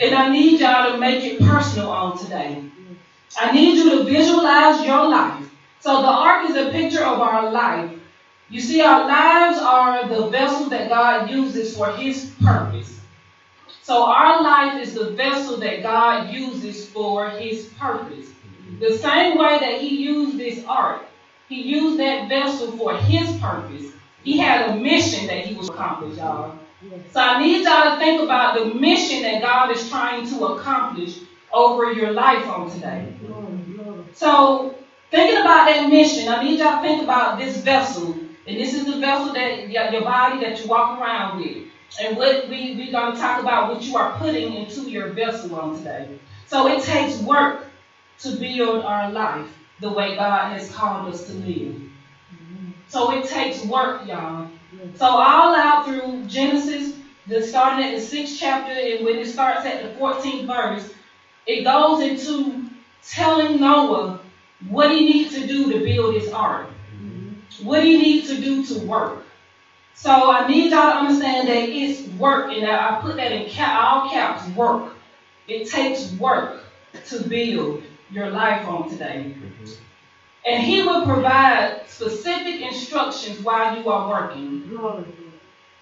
and 0.00 0.14
I 0.14 0.30
need 0.30 0.60
y'all 0.60 0.92
to 0.92 0.98
make 0.98 1.22
it 1.24 1.40
personal 1.40 1.90
on 1.90 2.18
today. 2.18 2.64
I 3.40 3.52
need 3.52 3.76
you 3.76 3.90
to 3.98 4.04
visualize 4.04 4.84
your 4.84 5.08
life. 5.08 5.48
So 5.80 6.02
the 6.02 6.08
ark 6.08 6.48
is 6.48 6.56
a 6.56 6.70
picture 6.70 7.04
of 7.04 7.20
our 7.20 7.50
life. 7.50 7.90
You 8.54 8.60
see, 8.60 8.80
our 8.80 9.08
lives 9.08 9.58
are 9.58 10.08
the 10.08 10.28
vessel 10.28 10.68
that 10.70 10.88
God 10.88 11.28
uses 11.28 11.76
for 11.76 11.90
His 11.90 12.32
purpose. 12.40 13.00
So 13.82 14.04
our 14.04 14.44
life 14.44 14.80
is 14.80 14.94
the 14.94 15.10
vessel 15.10 15.56
that 15.56 15.82
God 15.82 16.30
uses 16.30 16.88
for 16.88 17.30
His 17.30 17.66
purpose. 17.76 18.28
The 18.78 18.96
same 18.98 19.38
way 19.38 19.58
that 19.58 19.80
he 19.80 20.04
used 20.04 20.38
this 20.38 20.64
ark, 20.68 21.02
he 21.48 21.62
used 21.62 21.98
that 21.98 22.28
vessel 22.28 22.70
for 22.76 22.96
his 22.96 23.36
purpose. 23.38 23.92
He 24.22 24.38
had 24.38 24.70
a 24.70 24.76
mission 24.76 25.26
that 25.26 25.46
he 25.46 25.56
was 25.56 25.68
accomplish, 25.68 26.16
y'all. 26.16 26.56
So 27.10 27.20
I 27.20 27.42
need 27.42 27.64
y'all 27.64 27.94
to 27.94 27.98
think 27.98 28.22
about 28.22 28.56
the 28.56 28.66
mission 28.74 29.22
that 29.22 29.42
God 29.42 29.70
is 29.72 29.88
trying 29.88 30.28
to 30.28 30.46
accomplish 30.46 31.18
over 31.52 31.92
your 31.92 32.12
life 32.12 32.46
on 32.46 32.70
today. 32.70 33.14
So 34.12 34.76
thinking 35.10 35.40
about 35.40 35.66
that 35.66 35.88
mission, 35.88 36.28
I 36.28 36.42
need 36.44 36.60
y'all 36.60 36.82
to 36.82 36.88
think 36.88 37.02
about 37.02 37.38
this 37.38 37.58
vessel. 37.58 38.16
And 38.46 38.60
this 38.60 38.74
is 38.74 38.86
the 38.86 38.98
vessel 39.00 39.32
that 39.34 39.70
your 39.70 40.02
body 40.04 40.40
that 40.40 40.60
you 40.60 40.68
walk 40.68 40.98
around 41.00 41.38
with. 41.40 41.64
And 42.00 42.16
what 42.16 42.48
we, 42.48 42.74
we're 42.76 42.92
going 42.92 43.14
to 43.14 43.20
talk 43.20 43.40
about 43.40 43.70
what 43.70 43.86
you 43.86 43.96
are 43.96 44.12
putting 44.18 44.52
into 44.54 44.82
your 44.88 45.08
vessel 45.08 45.54
on 45.56 45.76
today. 45.76 46.08
So 46.46 46.68
it 46.68 46.82
takes 46.82 47.16
work 47.16 47.58
to 48.20 48.32
build 48.32 48.82
our 48.82 49.08
life 49.08 49.56
the 49.80 49.90
way 49.90 50.14
God 50.14 50.48
has 50.48 50.68
called 50.68 51.06
us 51.06 51.22
to 51.24 51.34
live. 51.34 51.76
So 52.88 53.10
it 53.12 53.24
takes 53.24 53.60
work, 53.60 53.98
y'all. 54.02 54.46
So 54.94 55.06
all 55.06 55.54
out 55.54 55.84
through 55.84 56.22
Genesis, 56.26 56.92
the 57.26 57.42
starting 57.42 57.82
at 57.84 57.92
the 57.92 58.00
sixth 58.00 58.36
chapter, 58.38 58.72
and 58.72 59.04
when 59.04 59.18
it 59.18 59.28
starts 59.28 59.64
at 59.66 59.78
the 59.80 59.86
14th 59.86 60.46
verse, 60.46 60.86
it 61.46 61.64
goes 61.64 62.00
into 62.00 62.62
telling 63.02 63.60
Noah 63.60 64.14
what 64.60 64.90
he 64.90 65.02
needs 65.02 65.32
to 65.32 65.44
do 65.44 65.68
to 65.70 65.78
build 65.78 66.12
his 66.12 66.28
ark, 66.28 66.64
what 67.62 67.84
he 67.84 67.98
needs 67.98 68.28
to 68.28 68.40
do 68.40 68.64
to 68.66 68.78
work. 68.86 69.24
So 69.94 70.30
I 70.30 70.46
need 70.48 70.72
y'all 70.72 70.90
to 70.90 70.96
understand 70.96 71.48
that 71.48 71.68
it's 71.68 72.08
work, 72.18 72.52
and 72.52 72.66
I 72.66 73.00
put 73.00 73.16
that 73.16 73.32
in 73.32 73.48
cap, 73.48 73.80
all 73.80 74.10
caps, 74.10 74.48
work. 74.56 74.94
It 75.46 75.70
takes 75.70 76.12
work 76.12 76.62
to 77.06 77.22
build 77.28 77.82
your 78.10 78.30
life 78.30 78.66
on 78.66 78.88
today. 78.88 79.34
Mm-hmm. 79.36 79.72
And 80.46 80.62
he 80.62 80.82
will 80.82 81.04
provide 81.06 81.82
specific 81.86 82.60
instructions 82.60 83.40
while 83.40 83.78
you 83.78 83.88
are 83.88 84.08
working. 84.08 84.62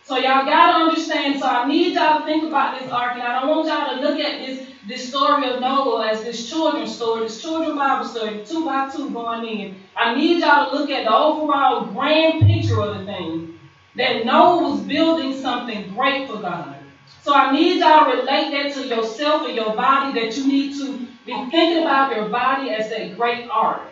So 0.05 0.17
y'all 0.17 0.45
gotta 0.45 0.85
understand. 0.85 1.39
So 1.39 1.47
I 1.47 1.69
need 1.69 1.95
y'all 1.95 2.21
to 2.21 2.25
think 2.25 2.45
about 2.45 2.79
this 2.79 2.91
ark, 2.91 3.13
and 3.15 3.23
I 3.23 3.41
don't 3.41 3.51
want 3.51 3.69
y'all 3.69 3.95
to 3.95 4.01
look 4.01 4.19
at 4.19 4.45
this 4.45 4.67
this 4.87 5.09
story 5.09 5.49
of 5.49 5.61
Noah 5.61 6.09
as 6.09 6.25
this 6.25 6.49
children's 6.49 6.95
story, 6.95 7.23
this 7.23 7.41
children's 7.41 7.77
Bible 7.77 8.05
story, 8.05 8.45
two 8.45 8.65
by 8.65 8.91
two 8.91 9.11
going 9.11 9.45
in. 9.45 9.77
I 9.97 10.15
need 10.17 10.41
y'all 10.41 10.71
to 10.71 10.77
look 10.77 10.91
at 10.91 11.05
the 11.05 11.15
overall 11.15 11.85
grand 11.87 12.45
picture 12.45 12.81
of 12.83 12.99
the 12.99 13.05
thing. 13.05 13.57
That 13.95 14.25
Noah 14.25 14.71
was 14.71 14.81
building 14.81 15.41
something 15.41 15.95
great 15.95 16.29
for 16.29 16.39
God. 16.39 16.77
So 17.21 17.33
I 17.33 17.53
need 17.53 17.79
y'all 17.79 18.11
to 18.11 18.19
relate 18.19 18.51
that 18.51 18.73
to 18.75 18.87
yourself 18.89 19.47
and 19.47 19.55
your 19.55 19.77
body, 19.77 20.19
that 20.21 20.37
you 20.37 20.49
need 20.49 20.77
to 20.79 20.99
be 21.25 21.33
thinking 21.51 21.83
about 21.83 22.17
your 22.17 22.29
body 22.29 22.71
as 22.71 22.91
that 22.91 23.17
great 23.17 23.49
ark. 23.49 23.83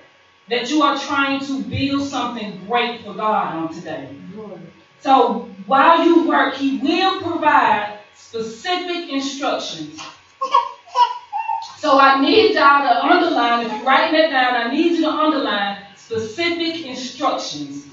That 0.49 0.69
you 0.71 0.83
are 0.83 0.99
trying 0.99 1.38
to 1.47 1.62
build 1.62 2.02
something 2.02 2.67
great 2.67 3.05
for 3.05 3.14
God 3.14 3.55
on 3.55 3.73
today. 3.73 4.09
So 4.99 5.50
while 5.71 6.05
you 6.05 6.27
work, 6.27 6.55
He 6.55 6.79
will 6.79 7.23
provide 7.23 8.00
specific 8.17 9.09
instructions. 9.09 10.00
So 11.79 11.99
I 11.99 12.21
need 12.21 12.55
y'all 12.57 12.83
to 12.83 13.05
underline, 13.05 13.67
if 13.67 13.73
you're 13.73 13.85
writing 13.85 14.21
that 14.21 14.31
down, 14.31 14.55
I 14.57 14.75
need 14.75 14.97
you 14.97 15.03
to 15.03 15.11
underline 15.11 15.79
specific 15.97 16.85
instructions. 16.85 17.87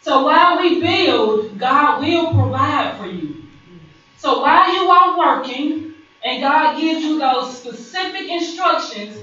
So 0.00 0.24
while 0.24 0.58
we 0.58 0.80
build, 0.80 1.56
God 1.56 2.00
will 2.00 2.34
provide 2.34 2.98
for 2.98 3.06
you. 3.06 3.44
So 4.16 4.40
while 4.40 4.74
you 4.74 4.90
are 4.90 5.16
working 5.16 5.94
and 6.24 6.42
God 6.42 6.80
gives 6.80 7.04
you 7.04 7.20
those 7.20 7.56
specific 7.56 8.28
instructions, 8.28 9.16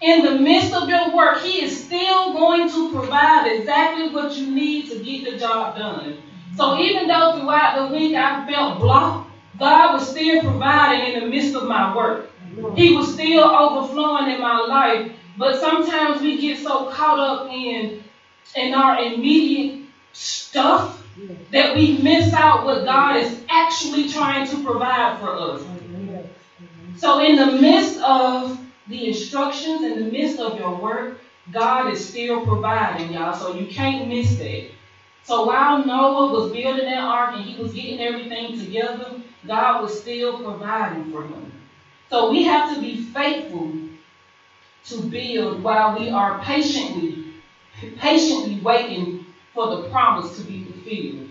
in 0.00 0.24
the 0.24 0.32
midst 0.32 0.74
of 0.74 0.88
your 0.88 1.14
work, 1.16 1.38
He 1.40 1.62
is 1.62 1.86
still 1.86 2.32
going 2.32 2.68
to 2.70 2.92
provide 2.92 3.46
exactly 3.46 4.10
what 4.10 4.36
you 4.36 4.54
need 4.54 4.90
to 4.90 4.98
get 4.98 5.24
the 5.24 5.38
job 5.38 5.76
done. 5.76 6.16
So 6.56 6.78
even 6.78 7.06
though 7.08 7.32
throughout 7.34 7.74
the 7.74 7.86
week 7.96 8.14
I 8.14 8.46
felt 8.46 8.80
blocked, 8.80 9.30
God 9.58 9.92
was 9.94 10.10
still 10.10 10.42
providing 10.42 11.04
in 11.04 11.14
the 11.14 11.26
midst 11.26 11.54
of 11.54 11.64
my 11.64 11.94
work. 11.94 12.20
He 12.76 12.94
was 12.94 13.12
still 13.12 13.44
overflowing 13.54 14.28
in 14.28 14.40
my 14.40 14.58
life. 14.58 15.06
But 15.36 15.56
sometimes 15.60 16.20
we 16.20 16.38
get 16.38 16.58
so 16.58 16.84
caught 16.86 17.18
up 17.18 17.46
in 17.50 17.94
in 18.56 18.74
our 18.74 18.98
immediate 18.98 19.76
stuff 20.12 21.02
that 21.50 21.74
we 21.74 21.88
miss 21.88 22.32
out 22.32 22.64
what 22.64 22.84
God 22.84 23.16
is 23.16 23.36
actually 23.50 24.04
trying 24.04 24.46
to 24.46 24.58
provide 24.58 25.18
for 25.18 25.34
us. 25.34 25.64
So, 26.96 27.18
in 27.18 27.36
the 27.36 27.46
midst 27.46 27.96
of 27.98 28.58
the 28.88 29.08
instructions, 29.08 29.82
in 29.82 29.98
the 29.98 30.10
midst 30.10 30.38
of 30.40 30.58
your 30.58 30.74
work, 30.74 31.18
God 31.52 31.92
is 31.92 32.08
still 32.08 32.44
providing, 32.44 33.12
y'all. 33.12 33.34
So, 33.34 33.54
you 33.54 33.66
can't 33.66 34.08
miss 34.08 34.36
that. 34.38 34.70
So, 35.24 35.44
while 35.46 35.84
Noah 35.84 36.32
was 36.32 36.52
building 36.52 36.86
that 36.86 37.02
ark 37.02 37.34
and 37.34 37.44
he 37.44 37.60
was 37.60 37.72
getting 37.72 38.00
everything 38.00 38.58
together, 38.58 39.20
God 39.46 39.82
was 39.82 40.00
still 40.00 40.42
providing 40.42 41.10
for 41.12 41.24
him. 41.24 41.52
So, 42.10 42.30
we 42.30 42.44
have 42.44 42.74
to 42.74 42.80
be 42.80 42.96
faithful 42.96 43.72
to 44.86 45.02
build 45.02 45.62
while 45.62 45.98
we 45.98 46.10
are 46.10 46.40
patiently, 46.40 47.24
patiently 47.96 48.60
waiting 48.60 49.26
for 49.54 49.68
the 49.68 49.88
promise 49.88 50.36
to 50.36 50.42
be 50.44 50.64
fulfilled. 50.64 51.28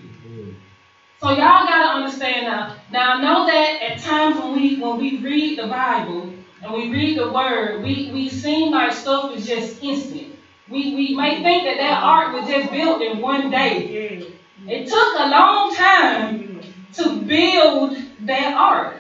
So 1.21 1.29
y'all 1.31 1.65
gotta 1.65 1.88
understand 1.95 2.45
now. 2.45 2.75
Now 2.91 3.13
I 3.13 3.21
know 3.21 3.47
that 3.47 3.81
at 3.81 4.00
times 4.00 4.38
when 4.38 4.53
we 4.53 4.77
when 4.77 4.97
we 4.97 5.17
read 5.17 5.57
the 5.57 5.67
Bible 5.67 6.35
and 6.65 6.74
we 6.74 6.89
read 6.89 7.19
the 7.19 7.31
Word, 7.31 7.84
we 7.84 8.10
we 8.12 8.27
seem 8.27 8.72
like 8.72 8.91
stuff 8.91 9.31
is 9.36 9.45
just 9.45 9.84
instant. 9.84 10.36
We 10.67 10.95
we 10.95 11.15
may 11.15 11.43
think 11.43 11.65
that 11.65 11.77
that 11.77 12.01
ark 12.01 12.34
was 12.34 12.50
just 12.50 12.72
built 12.72 13.03
in 13.03 13.22
one 13.22 13.51
day. 13.51 14.24
It 14.67 14.88
took 14.88 15.13
a 15.15 15.27
long 15.27 15.75
time 15.75 16.60
to 16.93 17.22
build 17.22 17.98
that 18.22 18.53
ark. 18.55 19.00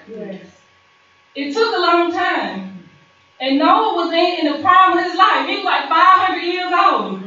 It 1.33 1.53
took 1.53 1.73
a 1.73 1.79
long 1.79 2.13
time. 2.13 2.87
And 3.41 3.57
Noah 3.57 3.95
was 3.95 4.13
in, 4.13 4.45
in 4.45 4.53
the 4.53 4.61
prime 4.61 4.97
of 4.97 5.03
his 5.03 5.17
life. 5.17 5.47
He 5.47 5.55
was 5.57 5.65
like 5.65 5.89
500 5.89 6.39
years 6.39 6.71
old. 6.71 7.19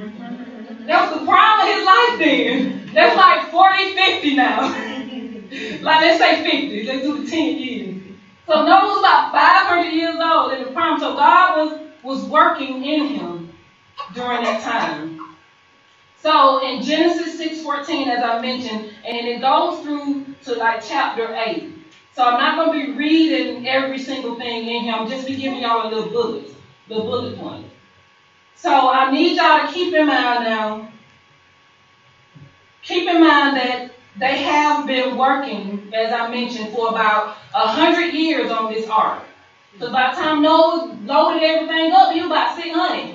That 0.87 1.11
was 1.11 1.19
the 1.19 1.27
prime 1.27 1.61
of 1.61 1.67
his 1.67 1.85
life 1.85 2.19
then. 2.19 2.91
That's 2.95 3.17
like 3.17 3.51
40, 3.51 3.95
50 3.95 4.37
now. 4.37 4.61
like 5.83 6.01
let's 6.01 6.19
say 6.19 6.43
50. 6.43 6.85
Let's 6.87 7.03
do 7.03 7.25
the 7.25 7.31
10 7.31 7.59
years. 7.59 7.88
So 8.49 8.65
Noah 8.65 8.87
was 8.87 8.99
about 9.01 9.33
500 9.33 9.91
years 9.91 10.17
old 10.19 10.53
in 10.53 10.65
the 10.65 10.71
prime. 10.71 10.99
So 10.99 11.15
God 11.15 11.59
was, 11.59 11.81
was 12.03 12.25
working 12.25 12.83
in 12.83 13.09
him 13.09 13.53
during 14.15 14.43
that 14.43 14.63
time. 14.63 15.21
So 16.17 16.67
in 16.67 16.83
Genesis 16.83 17.39
6.14, 17.39 18.09
as 18.09 18.25
I 18.25 18.41
mentioned, 18.41 18.91
and 19.05 19.17
it 19.27 19.43
goes 19.43 19.81
through 19.81 20.25
to 20.45 20.55
like 20.55 20.83
chapter 20.83 21.31
8. 21.31 21.75
So 22.15 22.25
I'm 22.25 22.39
not 22.39 22.57
going 22.57 22.81
to 22.81 22.87
be 22.87 22.99
reading 22.99 23.69
every 23.69 23.99
single 23.99 24.37
thing 24.37 24.67
in 24.67 24.85
here. 24.85 24.95
I'm 24.95 25.07
just 25.07 25.27
be 25.27 25.37
giving 25.37 25.61
y'all 25.61 25.87
a 25.87 25.93
little 25.95 26.09
bullets, 26.09 26.55
the 26.89 26.95
bullet 26.95 27.39
points. 27.39 27.69
So 28.55 28.91
I 28.91 29.11
need 29.13 29.37
y'all 29.37 29.67
to 29.67 29.73
keep 29.73 29.93
in 29.93 30.07
mind 30.07 30.45
now, 30.45 30.91
keep 32.81 33.07
in 33.07 33.21
mind 33.21 33.59
that 33.59 33.91
they 34.19 34.43
have 34.43 34.87
been 34.87 35.17
working, 35.17 35.93
as 35.95 36.13
I 36.13 36.29
mentioned, 36.31 36.73
for 36.73 36.89
about 36.91 37.37
a 37.55 37.67
hundred 37.67 38.13
years 38.15 38.51
on 38.51 38.73
this 38.73 38.89
ark. 38.89 39.23
So 39.79 39.93
by 39.93 40.11
the 40.11 40.21
time 40.21 40.43
Noah 40.43 40.99
loaded 41.05 41.43
everything 41.43 41.93
up, 41.93 42.11
was 42.11 42.27
about 42.27 42.57
600. 42.57 43.15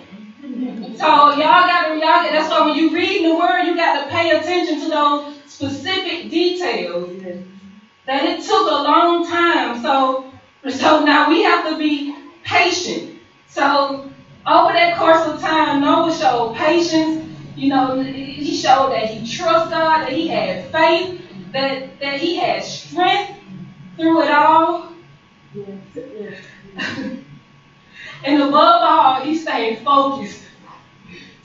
So 0.98 1.06
y'all 1.32 1.66
got 1.66 1.88
to, 1.88 1.90
y'all 1.94 2.22
got, 2.22 2.32
that's 2.32 2.50
why 2.50 2.62
when 2.62 2.76
you 2.76 2.94
read 2.94 3.24
the 3.24 3.36
word, 3.36 3.62
you 3.64 3.76
got 3.76 3.94
to 3.94 4.06
pay 4.08 4.30
attention 4.32 4.78
to 4.80 4.88
those 4.90 5.22
specific 5.46 6.30
details. 6.30 7.10
That 8.06 8.24
it 8.26 8.42
took 8.42 8.66
a 8.68 8.82
long 8.82 9.24
time. 9.24 9.76
So, 9.76 10.24
so 10.70 11.00
now 11.00 11.28
we 11.28 11.42
have 11.44 11.64
to 11.66 11.78
be 11.78 12.12
patient. 12.44 13.10
So 13.48 14.04
over 14.48 14.74
that 14.74 14.96
course 14.96 15.24
of 15.26 15.40
time, 15.40 15.82
Noah 15.82 16.12
showed 16.12 16.54
patience. 16.54 17.18
You 17.56 17.70
know, 17.70 17.94
he 18.44 18.54
showed 18.54 18.92
that 18.92 19.10
he 19.10 19.26
trusts 19.26 19.70
God, 19.70 20.02
that 20.02 20.12
he 20.12 20.28
had 20.28 20.72
faith, 20.72 21.22
that, 21.54 22.00
that 22.00 22.20
he 22.20 22.38
had 22.38 22.64
strength 22.64 23.40
through 23.96 24.24
it 24.24 24.32
all. 24.32 24.94
and 28.24 28.42
above 28.42 28.54
all, 28.56 29.22
he 29.22 29.36
stayed 29.36 29.80
focused 29.80 30.44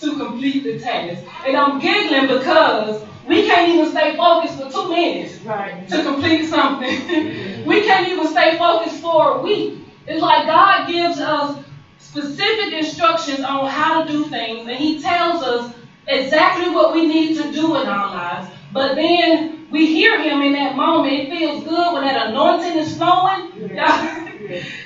to 0.01 0.17
complete 0.17 0.65
the 0.65 0.79
task. 0.79 1.25
And 1.47 1.57
I'm 1.57 1.79
giggling 1.79 2.39
because 2.39 3.05
we 3.25 3.47
can't 3.47 3.69
even 3.69 3.91
stay 3.91 4.17
focused 4.17 4.59
for 4.59 4.71
two 4.71 4.89
minutes 4.89 5.41
right. 5.43 5.89
to 5.89 6.03
complete 6.03 6.49
something. 6.49 7.67
we 7.67 7.85
can't 7.85 8.09
even 8.09 8.27
stay 8.27 8.57
focused 8.57 9.01
for 9.01 9.39
a 9.39 9.43
week. 9.43 9.75
It's 10.07 10.23
like 10.23 10.47
God 10.47 10.87
gives 10.87 11.21
us 11.21 11.63
specific 11.99 12.73
instructions 12.73 13.43
on 13.43 13.69
how 13.69 14.01
to 14.01 14.13
do 14.13 14.25
things, 14.29 14.67
and 14.67 14.79
He 14.79 14.99
tells 14.99 15.43
us 15.43 15.75
exactly 16.09 16.69
what 16.69 16.95
we 16.95 17.07
need 17.07 17.37
to 17.37 17.53
do 17.53 17.77
in 17.77 17.87
our 17.87 18.11
lives. 18.11 18.49
But 18.73 18.97
then 18.97 19.67
we 19.71 19.87
hear 19.87 20.19
Him 20.21 20.43
in 20.43 20.53
that 20.55 20.75
moment. 20.75 21.15
It 21.15 21.29
feels 21.29 21.63
good 21.65 21.93
when 21.95 22.05
that 22.05 22.29
anointing 22.29 22.77
is 22.77 22.95
flowing. 22.97 23.45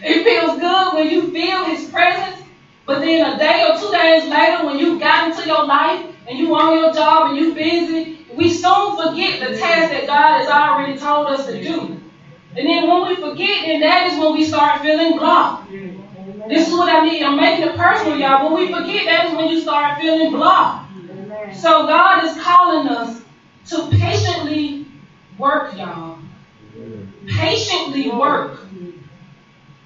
It 0.04 0.24
feels 0.24 0.58
good 0.58 0.94
when 0.94 1.08
you 1.08 1.32
feel 1.32 1.64
His 1.64 1.84
presence. 1.84 2.42
But 2.86 3.00
then 3.00 3.22
a 3.22 3.38
day 3.38 3.62
or 3.64 3.76
two 3.76 3.92
days 3.92 4.26
later, 4.26 4.64
when 4.64 4.76
you 4.76 4.98
got 4.98 5.28
into 5.28 5.46
your 5.46 5.64
life 5.64 6.02
and 6.28 6.38
you 6.38 6.52
on 6.54 6.74
your 6.74 6.92
job 6.92 7.26
and 7.26 7.36
you 7.36 7.54
busy, 7.54 8.12
we 8.34 8.50
soon 8.50 8.96
forget 8.96 9.38
the 9.40 9.52
task 9.52 9.90
that 9.90 10.06
God 10.06 10.38
has 10.38 10.48
already 10.48 10.96
told 10.96 11.28
us 11.28 11.44
to 11.46 11.56
do. 11.62 11.94
And 12.56 12.66
then 12.68 12.86
when 12.88 13.02
we 13.02 13.16
forget, 13.20 13.62
then 13.62 13.80
that 13.80 14.04
is 14.04 14.16
when 14.16 14.32
we 14.32 14.42
start 14.42 14.80
feeling 14.80 15.14
blocked. 15.14 15.62
This 16.48 16.66
is 16.66 16.74
what 16.74 16.88
I 16.88 16.98
need. 17.00 17.22
I'm 17.22 17.36
making 17.36 17.62
it 17.62 17.74
personal, 17.76 18.16
y'all. 18.16 18.42
When 18.42 18.52
we 18.54 18.70
forget, 18.70 19.06
that 19.06 19.24
is 19.24 19.32
when 19.32 19.48
you 19.48 19.58
start 19.58 19.96
feeling 19.96 20.30
So 21.54 21.86
God 21.86 22.24
is 22.24 22.42
calling 22.42 22.88
us 22.88 23.22
to 23.66 23.88
patiently 23.90 24.86
work, 25.38 25.76
y'all. 25.76 26.18
Patiently 27.26 28.10
work. 28.10 28.60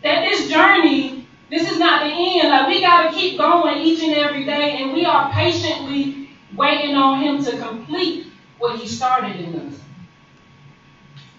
That 0.02 0.22
this 0.22 0.48
journey, 0.48 1.26
this 1.50 1.70
is 1.70 1.78
not 1.78 2.04
the 2.04 2.10
end. 2.10 2.48
Like 2.48 2.68
we 2.68 2.80
gotta 2.80 3.14
keep 3.14 3.38
going 3.38 3.78
each 3.78 4.02
and 4.02 4.14
every 4.14 4.44
day, 4.44 4.82
and 4.82 4.92
we 4.92 5.04
are 5.04 5.30
patiently 5.32 6.30
waiting 6.54 6.94
on 6.94 7.20
Him 7.20 7.42
to 7.44 7.58
complete 7.58 8.26
what 8.58 8.78
He 8.78 8.86
started 8.86 9.36
in 9.36 9.60
us. 9.60 9.80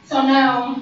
So 0.04 0.22
now, 0.22 0.82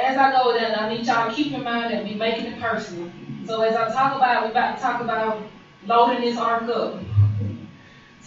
as 0.00 0.16
I 0.16 0.30
go 0.32 0.52
then 0.52 0.78
I 0.78 0.94
need 0.94 1.06
y'all 1.06 1.28
to 1.28 1.34
keep 1.34 1.52
in 1.52 1.64
mind 1.64 1.92
that 1.92 2.04
we 2.04 2.14
making 2.14 2.46
it 2.46 2.60
personal. 2.60 3.10
So 3.46 3.62
as 3.62 3.74
I 3.74 3.92
talk 3.92 4.16
about, 4.16 4.44
we 4.44 4.50
about 4.50 4.76
to 4.76 4.82
talk 4.82 5.00
about 5.00 5.42
loading 5.84 6.20
this 6.20 6.36
ark 6.36 6.64
up. 6.64 7.00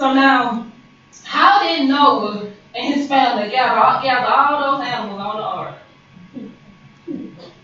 So 0.01 0.13
now, 0.15 0.65
how 1.25 1.61
did 1.61 1.87
Noah 1.87 2.51
and 2.73 2.95
his 2.95 3.07
family 3.07 3.51
gather, 3.51 4.01
gather 4.01 4.33
all 4.33 4.79
those 4.79 4.87
animals 4.87 5.21
on 5.21 5.37
the 5.37 5.43
ark? 5.43 5.75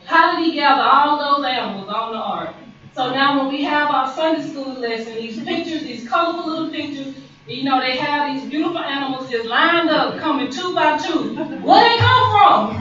How 0.06 0.36
did 0.36 0.46
he 0.46 0.54
gather 0.54 0.84
all 0.84 1.18
those 1.18 1.44
animals 1.44 1.90
on 1.90 2.12
the 2.12 2.20
ark? 2.20 2.54
So 2.94 3.10
now 3.10 3.40
when 3.40 3.52
we 3.52 3.64
have 3.64 3.90
our 3.90 4.14
Sunday 4.14 4.48
school 4.48 4.74
lesson, 4.74 5.16
these 5.16 5.44
pictures, 5.44 5.82
these 5.82 6.08
colorful 6.08 6.48
little 6.48 6.70
pictures, 6.70 7.16
you 7.48 7.64
know, 7.64 7.80
they 7.80 7.98
have 7.98 8.32
these 8.32 8.48
beautiful 8.48 8.82
animals 8.82 9.32
just 9.32 9.48
lined 9.48 9.90
up, 9.90 10.20
coming 10.20 10.52
two 10.52 10.76
by 10.76 11.00
two. 11.00 11.36
Where 11.64 11.90
they 11.90 11.98
come 11.98 12.30
from? 12.30 12.76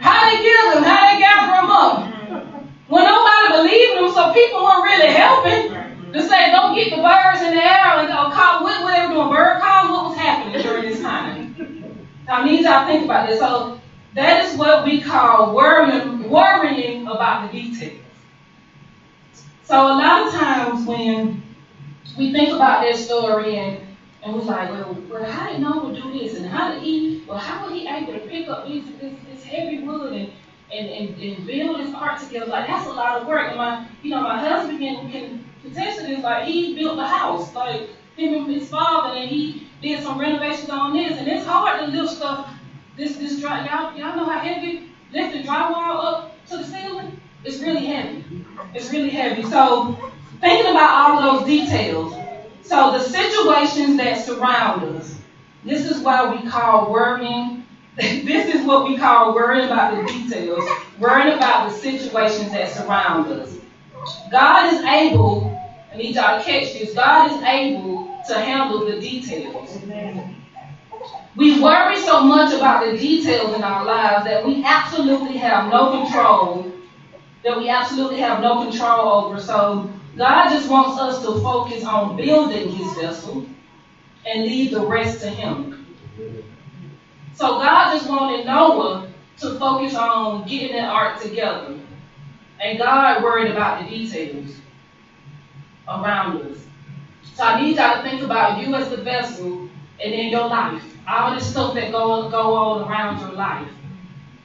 How 0.00 0.30
they 0.30 0.42
get 0.42 0.72
them? 0.72 0.84
How 0.84 1.12
they 1.12 1.18
gather 1.18 1.52
them 1.52 1.70
up? 1.70 2.64
When 2.88 3.04
nobody 3.04 3.56
believed 3.58 3.98
them, 3.98 4.10
so 4.10 4.32
people 4.32 4.64
weren't 4.64 4.84
really 4.84 5.12
helping 5.12 5.79
to 6.12 6.28
say, 6.28 6.52
go 6.52 6.74
get 6.74 6.90
the 6.90 7.02
birds 7.02 7.42
in 7.42 7.54
the 7.54 7.62
air 7.62 7.98
and 7.98 8.08
go 8.08 8.30
call, 8.30 8.62
what, 8.62 8.82
what 8.82 8.96
they 8.96 9.06
were 9.06 9.14
doing, 9.14 9.28
bird 9.30 9.60
calls, 9.60 9.90
what 9.90 10.04
was 10.10 10.18
happening 10.18 10.62
during 10.62 10.82
this 10.82 11.00
time? 11.00 11.98
I 12.28 12.44
need 12.44 12.60
y'all 12.62 12.86
think 12.86 13.04
about 13.04 13.28
this. 13.28 13.40
So 13.40 13.80
that 14.14 14.44
is 14.44 14.56
what 14.56 14.84
we 14.84 15.00
call 15.00 15.54
worrying, 15.54 16.28
worrying 16.28 17.06
about 17.06 17.50
the 17.50 17.60
details. 17.60 18.00
So 19.64 19.76
a 19.76 19.94
lot 19.94 20.26
of 20.26 20.34
times 20.34 20.86
when 20.86 21.42
we 22.18 22.32
think 22.32 22.50
about 22.54 22.82
that 22.82 22.96
story 22.96 23.56
and 23.56 23.86
and 24.22 24.34
we're 24.34 24.42
like, 24.42 24.70
well, 24.70 24.96
well, 25.08 25.24
how 25.24 25.50
did 25.50 25.60
Noah 25.60 25.94
do 25.94 26.12
this? 26.12 26.36
And 26.36 26.46
how 26.46 26.72
did 26.72 26.82
he, 26.82 27.24
well, 27.26 27.38
how 27.38 27.64
was 27.64 27.72
he 27.72 27.88
able 27.88 28.12
to 28.12 28.18
pick 28.20 28.48
up 28.48 28.66
these, 28.66 28.84
this, 29.00 29.14
this 29.32 29.44
heavy 29.44 29.82
wood 29.82 30.12
and, 30.12 30.32
and, 30.72 30.88
and, 30.88 31.22
and 31.22 31.46
build 31.46 31.80
his 31.80 31.90
part 31.90 32.20
together? 32.20 32.46
Like, 32.46 32.68
that's 32.68 32.86
a 32.86 32.92
lot 32.92 33.20
of 33.20 33.26
work. 33.26 33.48
And 33.48 33.56
my, 33.56 33.86
you 34.02 34.10
know, 34.10 34.22
my 34.22 34.38
husband 34.38 34.78
can, 34.78 35.10
can 35.10 35.44
attest 35.64 36.00
to 36.00 36.06
this. 36.06 36.22
Like, 36.22 36.44
he 36.44 36.74
built 36.74 36.96
the 36.96 37.06
house, 37.06 37.54
like, 37.54 37.88
him 38.16 38.34
and 38.34 38.50
his 38.50 38.68
father, 38.68 39.14
and 39.14 39.28
he 39.28 39.66
did 39.82 40.02
some 40.02 40.18
renovations 40.18 40.70
on 40.70 40.92
this. 40.92 41.18
And 41.18 41.28
it's 41.28 41.44
hard 41.44 41.80
to 41.80 41.86
lift 41.86 42.16
stuff, 42.16 42.52
this, 42.96 43.16
this 43.16 43.40
dry, 43.40 43.64
y'all, 43.64 43.96
y'all 43.96 44.16
know 44.16 44.28
how 44.28 44.40
heavy 44.40 44.90
lifting 45.12 45.44
drywall 45.44 46.04
up 46.04 46.46
to 46.48 46.58
the 46.58 46.64
ceiling? 46.64 47.20
It's 47.44 47.58
really 47.58 47.86
heavy. 47.86 48.24
It's 48.74 48.88
really 48.88 49.10
heavy. 49.10 49.42
So, 49.44 49.96
thinking 50.40 50.70
about 50.70 50.90
all 50.94 51.36
those 51.36 51.46
details, 51.46 52.14
so 52.62 52.92
the 52.92 53.00
situations 53.00 53.96
that 53.96 54.20
surround 54.20 54.84
us, 54.84 55.16
this 55.64 55.84
is 55.84 55.98
why 56.00 56.24
we 56.24 56.46
call 56.46 56.90
worrying. 56.90 57.59
this 57.96 58.54
is 58.54 58.64
what 58.64 58.88
we 58.88 58.96
call 58.96 59.34
worrying 59.34 59.66
about 59.66 59.96
the 59.96 60.12
details, 60.12 60.64
worrying 60.98 61.36
about 61.36 61.68
the 61.68 61.76
situations 61.76 62.52
that 62.52 62.70
surround 62.70 63.30
us. 63.32 63.58
God 64.30 64.72
is 64.72 64.80
able, 64.84 65.58
I 65.92 65.96
need 65.96 66.14
y'all 66.14 66.38
to 66.38 66.44
catch 66.44 66.72
this, 66.72 66.94
God 66.94 67.32
is 67.32 67.42
able 67.42 68.22
to 68.28 68.34
handle 68.38 68.86
the 68.86 69.00
details. 69.00 69.78
We 71.36 71.60
worry 71.60 71.96
so 71.96 72.22
much 72.22 72.54
about 72.54 72.84
the 72.84 72.96
details 72.96 73.54
in 73.54 73.62
our 73.62 73.84
lives 73.84 74.24
that 74.24 74.44
we 74.44 74.64
absolutely 74.64 75.36
have 75.38 75.70
no 75.70 76.02
control, 76.02 76.72
that 77.44 77.56
we 77.56 77.68
absolutely 77.68 78.18
have 78.18 78.40
no 78.40 78.62
control 78.62 79.08
over. 79.08 79.40
So 79.40 79.90
God 80.16 80.50
just 80.50 80.68
wants 80.68 81.00
us 81.00 81.22
to 81.22 81.40
focus 81.40 81.84
on 81.84 82.16
building 82.16 82.70
his 82.70 82.92
vessel 82.94 83.46
and 84.26 84.42
leave 84.44 84.72
the 84.72 84.84
rest 84.84 85.20
to 85.22 85.30
him. 85.30 85.79
So 87.40 87.58
God 87.58 87.94
just 87.94 88.06
wanted 88.06 88.44
Noah 88.44 89.10
to 89.38 89.58
focus 89.58 89.94
on 89.94 90.46
getting 90.46 90.76
that 90.76 90.90
ark 90.90 91.22
together. 91.22 91.74
And 92.60 92.78
God 92.78 93.22
worried 93.22 93.50
about 93.50 93.82
the 93.82 93.88
details 93.88 94.56
around 95.88 96.42
us. 96.42 96.58
So 97.32 97.42
I 97.42 97.62
need 97.62 97.76
y'all 97.76 97.96
to 97.96 98.02
think 98.02 98.20
about 98.20 98.60
you 98.60 98.74
as 98.74 98.90
the 98.90 98.98
vessel 98.98 99.70
and 100.04 100.12
in 100.12 100.28
your 100.28 100.48
life. 100.48 100.82
All 101.08 101.34
this 101.34 101.50
stuff 101.50 101.72
that 101.76 101.90
go, 101.90 102.28
go 102.28 102.52
on 102.52 102.86
around 102.86 103.20
your 103.20 103.32
life. 103.32 103.70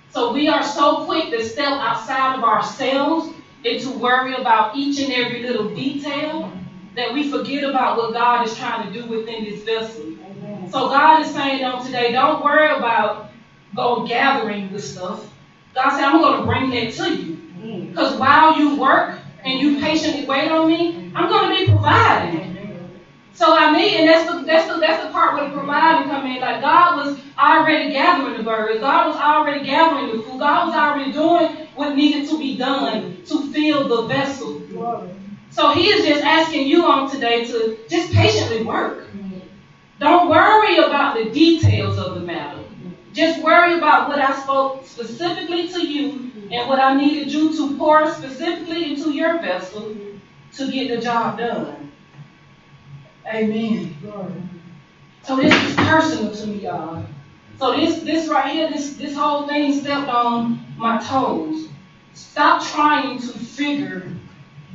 So 0.10 0.31
we 0.31 0.47
are 0.47 0.63
so 0.63 1.03
quick 1.03 1.31
to 1.31 1.43
step 1.43 1.73
outside 1.73 2.38
of 2.38 2.45
ourselves 2.45 3.27
and 3.65 3.81
to 3.81 3.89
worry 3.89 4.36
about 4.36 4.73
each 4.73 5.01
and 5.01 5.12
every 5.12 5.41
little 5.41 5.67
detail 5.75 6.49
that 6.95 7.12
we 7.12 7.29
forget 7.29 7.65
about 7.65 7.97
what 7.97 8.13
God 8.13 8.47
is 8.47 8.55
trying 8.55 8.88
to 8.88 8.93
do 8.97 9.05
within 9.05 9.43
this 9.43 9.63
vessel. 9.63 10.15
So 10.69 10.89
God 10.89 11.21
is 11.21 11.34
saying 11.34 11.63
on 11.63 11.86
today, 11.86 12.12
don't 12.12 12.43
worry 12.43 12.75
about 12.75 13.30
go 13.75 14.06
gathering 14.06 14.71
this 14.71 14.93
stuff. 14.93 15.32
God 15.73 15.89
said, 15.91 16.04
I'm 16.06 16.21
going 16.21 16.39
to 16.39 16.45
bring 16.45 16.69
that 16.71 16.93
to 16.93 17.15
you. 17.15 17.36
Because 17.89 18.17
while 18.19 18.58
you 18.58 18.75
work 18.80 19.19
and 19.43 19.60
you 19.60 19.80
patiently 19.80 20.25
wait 20.25 20.51
on 20.51 20.67
me, 20.67 21.12
I'm 21.15 21.30
going 21.30 21.49
to 21.49 21.65
be 21.65 21.71
providing. 21.71 22.56
So 23.34 23.54
I 23.54 23.71
mean, 23.71 23.99
and 23.99 24.08
that's 24.08 24.32
the 24.32 24.43
that's 24.43 24.67
the 24.71 24.80
that's 24.80 25.04
the 25.04 25.12
part 25.12 25.34
where 25.34 25.49
the 25.49 25.54
providing 25.54 26.10
come 26.10 26.25
in. 26.25 26.39
Like 26.39 26.62
God 26.62 26.95
was 26.95 27.19
already 27.38 27.91
gathering 27.91 28.38
the 28.38 28.43
birds, 28.43 28.80
God 28.80 29.08
was 29.08 29.17
already 29.17 29.65
gathering 29.65 30.15
the 30.15 30.23
food, 30.23 30.39
God 30.39 30.67
was 30.67 30.75
already 30.75 31.12
doing 31.12 31.67
what 31.75 31.95
needed 31.95 32.30
to 32.30 32.39
be 32.39 32.58
done 32.58 33.21
to 33.25 33.51
fill 33.51 33.89
the 33.89 34.08
vessel. 34.08 34.62
So 35.49 35.71
He 35.73 35.88
is 35.89 36.06
just 36.06 36.23
asking 36.23 36.65
you 36.65 36.86
on 36.86 37.12
today 37.12 37.43
to 37.43 37.78
just 37.89 38.13
patiently 38.13 38.63
work. 38.63 39.06
Don't 39.99 40.29
worry 40.29 40.77
about 40.77 41.15
the 41.15 41.29
details 41.31 41.97
of 41.97 42.15
the 42.15 42.21
matter. 42.21 42.63
Just 43.13 43.41
worry 43.41 43.77
about 43.77 44.10
what 44.10 44.19
I 44.19 44.38
spoke 44.41 44.86
specifically 44.86 45.69
to 45.69 45.86
you 45.86 46.31
and 46.51 46.67
what 46.67 46.79
I 46.79 46.95
needed 46.95 47.31
you 47.31 47.55
to 47.55 47.77
pour 47.77 48.12
specifically 48.12 48.91
into 48.91 49.12
your 49.12 49.39
vessel 49.39 49.95
to 50.53 50.71
get 50.71 50.89
the 50.89 51.01
job 51.01 51.38
done. 51.38 51.91
Amen. 53.25 53.95
So 55.23 55.38
this 55.38 55.53
is 55.63 55.75
personal 55.75 56.36
to 56.36 56.47
me, 56.47 56.63
y'all. 56.63 57.05
So 57.58 57.75
this 57.75 58.03
this 58.03 58.27
right 58.27 58.53
here, 58.53 58.69
this 58.69 58.95
this 58.95 59.15
whole 59.15 59.47
thing 59.47 59.79
stepped 59.79 60.10
on 60.10 60.63
my 60.77 61.01
toes. 61.01 61.69
Stop 62.13 62.63
trying 62.63 63.19
to 63.19 63.27
figure 63.27 64.12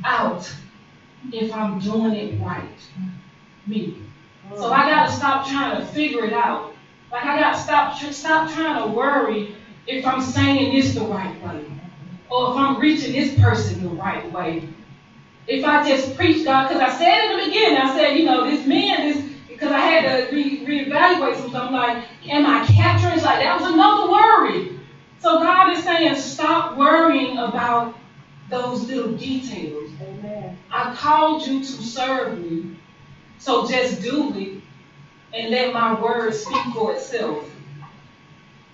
out 0.03 0.51
if 1.31 1.53
I'm 1.53 1.79
doing 1.79 2.13
it 2.13 2.41
right. 2.41 2.65
Me. 3.67 3.97
So 4.57 4.71
I 4.71 4.89
gotta 4.89 5.11
stop 5.11 5.47
trying 5.47 5.79
to 5.79 5.85
figure 5.87 6.25
it 6.25 6.33
out. 6.33 6.73
Like 7.11 7.25
I 7.25 7.39
gotta 7.39 7.59
stop 7.59 7.97
stop 7.97 8.51
trying 8.51 8.81
to 8.83 8.87
worry 8.95 9.55
if 9.87 10.05
I'm 10.05 10.21
saying 10.21 10.75
this 10.75 10.95
the 10.95 11.01
right 11.01 11.41
way. 11.43 11.65
Or 12.29 12.51
if 12.51 12.57
I'm 12.57 12.79
reaching 12.79 13.13
this 13.13 13.39
person 13.39 13.83
the 13.83 13.89
right 13.89 14.31
way 14.31 14.63
if 15.47 15.65
I 15.65 15.87
just 15.87 16.15
preach 16.15 16.45
God, 16.45 16.69
because 16.69 16.81
I 16.81 16.97
said 16.97 17.31
in 17.31 17.37
the 17.37 17.45
beginning, 17.45 17.77
I 17.77 17.95
said, 17.95 18.17
you 18.17 18.25
know, 18.25 18.45
this 18.45 18.65
man, 18.65 19.01
this, 19.01 19.25
because 19.47 19.71
I 19.71 19.79
had 19.79 20.03
to 20.03 20.31
re- 20.31 20.59
reevaluate 20.59 21.37
some 21.37 21.49
stuff. 21.49 21.71
Like, 21.71 22.03
am 22.29 22.45
I 22.45 22.65
capturing? 22.65 23.15
It's 23.15 23.23
like, 23.23 23.39
that 23.39 23.59
was 23.59 23.71
another 23.71 24.09
worry. 24.09 24.69
So 25.19 25.39
God 25.39 25.71
is 25.71 25.83
saying, 25.83 26.15
stop 26.15 26.75
worrying 26.77 27.37
about 27.37 27.93
those 28.49 28.87
little 28.87 29.11
details. 29.11 29.89
Amen. 30.01 30.57
I 30.71 30.93
called 30.93 31.45
you 31.45 31.59
to 31.59 31.81
serve 31.81 32.39
me. 32.39 32.67
So 33.41 33.67
just 33.67 34.03
do 34.03 34.33
it 34.37 34.61
and 35.33 35.51
let 35.51 35.73
my 35.73 36.01
word 36.01 36.35
speak 36.35 36.73
for 36.75 36.93
itself. 36.93 37.49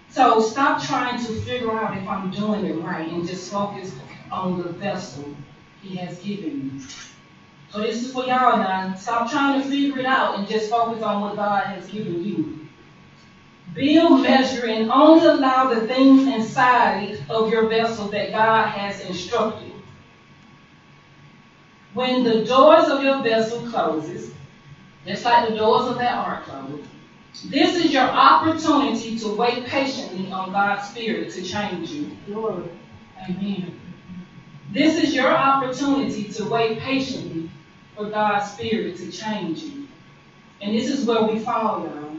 So 0.10 0.42
stop 0.42 0.84
trying 0.84 1.20
to 1.20 1.42
figure 1.42 1.78
out 1.80 1.98
if 1.98 2.08
I'm 2.10 2.32
doing 2.32 2.66
it 2.66 2.76
right 2.76 3.10
and 3.10 3.28
just 3.28 3.52
focus 3.52 3.96
on 4.32 4.58
the 4.64 4.70
vessel 4.72 5.36
he 5.82 5.98
has 5.98 6.20
given 6.20 6.74
you. 6.76 6.82
So 7.72 7.82
this 7.82 8.06
is 8.06 8.14
for 8.14 8.26
y'all 8.26 8.58
now. 8.60 8.96
Stop 8.96 9.32
trying 9.32 9.62
to 9.62 9.70
figure 9.70 10.00
it 10.00 10.08
out 10.08 10.40
and 10.40 10.50
just 10.50 10.72
focus 10.72 11.04
on 11.04 11.22
what 11.22 11.38
God 11.38 11.68
has 11.68 11.90
given 11.90 12.24
you. 12.24 12.68
Build, 13.74 14.24
measure, 14.24 14.68
and 14.68 14.92
only 14.92 15.26
allow 15.26 15.68
the 15.68 15.88
things 15.88 16.28
inside 16.28 17.20
of 17.30 17.50
your 17.52 17.68
vessel 17.70 18.10
that 18.10 18.32
God 18.34 18.68
has 18.68 19.02
instructed. 19.02 19.74
when 21.94 22.24
the 22.24 22.46
doors 22.46 22.90
of 22.90 23.04
your 23.04 23.24
vessel 23.24 23.62
closes, 23.72 24.32
just 25.08 25.26
like 25.26 25.50
the 25.50 25.56
doors 25.56 25.88
of 25.88 25.98
that 25.98 26.16
ark 26.16 26.48
this 27.46 27.76
is 27.76 27.94
your 27.94 28.04
opportunity 28.04 29.18
to 29.20 29.30
wait 29.30 29.66
patiently 29.66 30.32
on 30.32 30.52
God's 30.52 30.90
Spirit 30.90 31.32
to 31.32 31.44
change 31.44 31.92
you. 31.92 32.18
Lord. 32.28 32.70
Amen. 33.22 33.80
This 34.72 34.98
is 34.98 35.14
your 35.14 35.32
opportunity 35.32 36.24
to 36.24 36.46
wait 36.46 36.80
patiently 36.80 37.50
for 37.96 38.10
God's 38.10 38.52
Spirit 38.52 38.98
to 38.98 39.12
change 39.12 39.60
you. 39.60 39.88
And 40.62 40.76
this 40.76 40.90
is 40.90 41.06
where 41.06 41.24
we 41.24 41.40
fall, 41.40 41.84
y'all. 41.84 42.18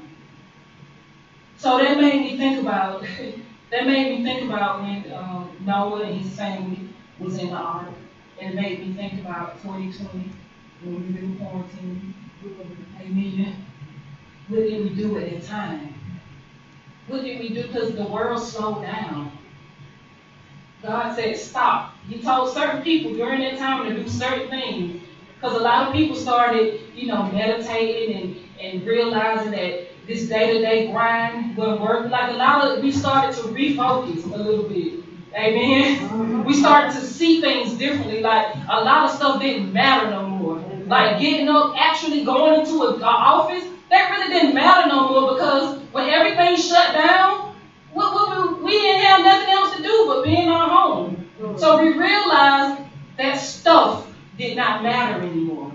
So 1.56 1.78
that 1.78 2.00
made 2.00 2.20
me 2.20 2.36
think 2.36 2.60
about 2.60 3.02
that 3.70 3.86
made 3.86 4.18
me 4.18 4.24
think 4.24 4.48
about 4.48 4.82
when 4.82 5.12
um, 5.12 5.50
Noah 5.60 6.02
and 6.02 6.20
his 6.20 6.34
family 6.36 6.88
was 7.18 7.38
in 7.38 7.50
the 7.50 7.56
ark. 7.56 7.88
And 8.40 8.54
it 8.54 8.54
made 8.54 8.86
me 8.86 8.94
think 8.94 9.20
about 9.20 9.60
2020 9.62 10.30
when 10.84 10.94
we 10.94 11.12
were 11.12 11.18
in 11.18 11.36
quarantine. 11.38 12.14
Amen. 13.00 13.64
What 14.48 14.60
did 14.60 14.84
we 14.84 14.90
do 14.90 15.18
at 15.18 15.30
that 15.30 15.44
time? 15.44 15.94
What 17.08 17.22
did 17.22 17.40
we 17.40 17.48
do? 17.48 17.66
Because 17.66 17.94
the 17.94 18.04
world 18.04 18.42
slowed 18.42 18.82
down. 18.82 19.32
God 20.82 21.16
said, 21.16 21.36
stop. 21.36 21.94
He 22.08 22.22
told 22.22 22.54
certain 22.54 22.82
people 22.82 23.14
during 23.14 23.40
that 23.40 23.58
time 23.58 23.88
to 23.88 24.02
do 24.02 24.08
certain 24.08 24.48
things. 24.48 25.02
Because 25.34 25.56
a 25.56 25.60
lot 25.60 25.88
of 25.88 25.94
people 25.94 26.16
started, 26.16 26.80
you 26.94 27.08
know, 27.08 27.24
meditating 27.30 28.16
and, 28.16 28.36
and 28.60 28.86
realizing 28.86 29.50
that 29.52 29.88
this 30.06 30.28
day-to-day 30.28 30.90
grind 30.90 31.56
will 31.56 31.78
working. 31.78 32.10
Like 32.10 32.30
a 32.30 32.36
lot 32.36 32.66
of, 32.66 32.82
we 32.82 32.92
started 32.92 33.34
to 33.36 33.48
refocus 33.48 34.24
a 34.24 34.36
little 34.36 34.68
bit. 34.68 35.04
Amen. 35.34 35.98
Mm-hmm. 35.98 36.44
We 36.44 36.54
started 36.54 36.92
to 36.94 37.00
see 37.00 37.40
things 37.40 37.74
differently. 37.74 38.20
Like 38.20 38.54
a 38.68 38.80
lot 38.80 39.04
of 39.04 39.16
stuff 39.16 39.40
didn't 39.40 39.72
matter 39.72 40.10
no 40.10 40.22
more. 40.22 40.27
Like 40.88 41.20
getting 41.20 41.48
up, 41.48 41.74
actually 41.76 42.24
going 42.24 42.60
into 42.60 42.82
an 42.82 43.02
office, 43.02 43.64
that 43.90 44.10
really 44.10 44.32
didn't 44.32 44.54
matter 44.54 44.88
no 44.88 45.08
more 45.08 45.34
because 45.34 45.80
when 45.92 46.08
everything 46.08 46.56
shut 46.56 46.94
down, 46.94 47.54
we, 47.94 48.04
we, 48.04 48.62
we 48.64 48.70
didn't 48.70 49.02
have 49.02 49.22
nothing 49.22 49.48
else 49.50 49.76
to 49.76 49.82
do 49.82 50.04
but 50.06 50.24
be 50.24 50.36
in 50.36 50.48
our 50.48 50.68
home. 50.68 51.28
So 51.56 51.82
we 51.82 51.96
realized 51.96 52.82
that 53.16 53.38
stuff 53.38 54.06
did 54.36 54.56
not 54.56 54.82
matter 54.82 55.22
anymore. 55.22 55.72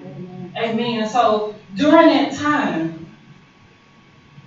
Amen. 0.57 1.07
So 1.09 1.55
during 1.75 2.07
that 2.07 2.33
time, 2.33 3.15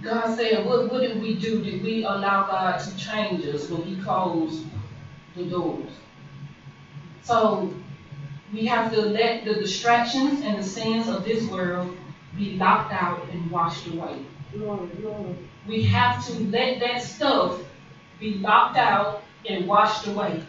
God 0.02 0.36
said, 0.36 0.64
what, 0.64 0.90
what 0.90 1.00
did 1.00 1.20
we 1.20 1.34
do? 1.34 1.62
Did 1.62 1.82
we 1.82 2.04
allow 2.04 2.46
God 2.46 2.78
to 2.78 2.96
change 2.96 3.44
us 3.46 3.68
when 3.68 3.82
He 3.82 4.00
closed 4.00 4.64
the 5.34 5.44
doors? 5.44 5.90
So 7.22 7.74
we 8.52 8.66
have 8.66 8.92
to 8.92 9.00
let 9.00 9.44
the 9.44 9.54
distractions 9.54 10.42
and 10.42 10.58
the 10.58 10.62
sins 10.62 11.08
of 11.08 11.24
this 11.24 11.48
world 11.50 11.96
be 12.36 12.56
locked 12.56 12.92
out 12.92 13.28
and 13.32 13.50
washed 13.50 13.86
away. 13.88 14.24
We 15.66 15.82
have 15.84 16.24
to 16.26 16.40
let 16.44 16.80
that 16.80 17.02
stuff 17.02 17.60
be 18.20 18.34
locked 18.34 18.76
out 18.76 19.22
and 19.48 19.66
washed 19.66 20.06
away. 20.06 20.42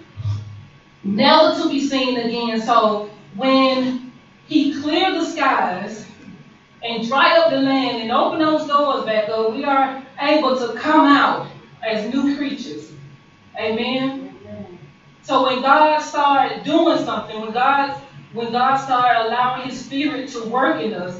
Never 1.03 1.61
to 1.61 1.69
be 1.69 1.87
seen 1.87 2.17
again. 2.17 2.61
So 2.61 3.09
when 3.35 4.11
he 4.47 4.81
cleared 4.81 5.15
the 5.15 5.25
skies 5.25 6.05
and 6.83 7.07
dried 7.07 7.37
up 7.37 7.49
the 7.49 7.57
land 7.57 8.01
and 8.01 8.11
opened 8.11 8.41
those 8.41 8.67
doors 8.67 9.05
back 9.05 9.29
up, 9.29 9.53
we 9.53 9.63
are 9.63 10.03
able 10.19 10.57
to 10.57 10.77
come 10.77 11.05
out 11.05 11.47
as 11.83 12.13
new 12.13 12.35
creatures. 12.35 12.91
Amen. 13.59 14.26
So 15.27 15.43
when 15.43 15.61
God 15.61 15.99
started 15.99 16.63
doing 16.63 17.03
something, 17.03 17.41
when 17.41 17.51
God 17.51 18.01
when 18.31 18.53
God 18.53 18.77
started 18.77 19.27
allowing 19.27 19.67
His 19.67 19.83
Spirit 19.83 20.29
to 20.29 20.45
work 20.45 20.81
in 20.81 20.93
us, 20.93 21.19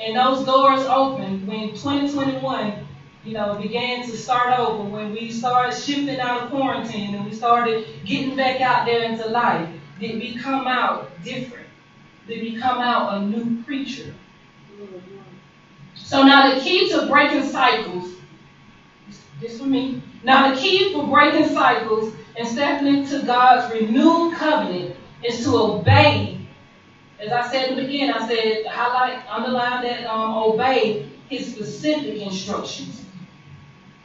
and 0.00 0.16
those 0.16 0.44
doors 0.44 0.80
opened, 0.80 1.46
when 1.46 1.68
2021, 1.68 2.84
you 3.22 3.34
know, 3.34 3.54
began 3.54 4.04
to 4.04 4.16
start 4.16 4.58
over, 4.58 4.82
when 4.82 5.12
we 5.12 5.30
started 5.30 5.76
shifting 5.78 6.18
out 6.18 6.42
of 6.42 6.50
quarantine 6.50 7.14
and 7.14 7.24
we 7.24 7.32
started 7.32 7.86
getting 8.04 8.34
back 8.34 8.60
out 8.60 8.84
there 8.84 9.04
into 9.04 9.28
life, 9.28 9.68
did 10.00 10.16
we 10.16 10.34
come 10.34 10.66
out 10.66 11.08
different? 11.22 11.68
Did 12.26 12.42
we 12.42 12.56
come 12.56 12.78
out 12.78 13.14
a 13.14 13.26
new 13.26 13.62
creature? 13.62 14.12
So 15.94 16.24
now 16.24 16.52
the 16.52 16.60
key 16.60 16.90
to 16.90 17.06
breaking 17.06 17.44
cycles, 17.44 18.12
this 19.40 19.60
for 19.60 19.66
me. 19.66 20.02
Now 20.24 20.52
the 20.52 20.60
key 20.60 20.92
for 20.92 21.06
breaking 21.06 21.54
cycles 21.54 22.12
and 22.36 22.46
stepping 22.46 22.86
into 22.86 23.22
God's 23.22 23.72
renewed 23.72 24.34
covenant 24.34 24.96
is 25.22 25.42
to 25.44 25.56
obey. 25.56 26.38
As 27.18 27.32
I 27.32 27.50
said 27.50 27.70
in 27.70 27.76
the 27.76 27.82
beginning, 27.82 28.10
I 28.10 28.28
said 28.28 28.66
highlight, 28.66 29.24
underline 29.28 29.82
that 29.82 30.04
um, 30.04 30.34
obey 30.34 31.08
His 31.28 31.52
specific 31.52 32.20
instructions 32.20 33.04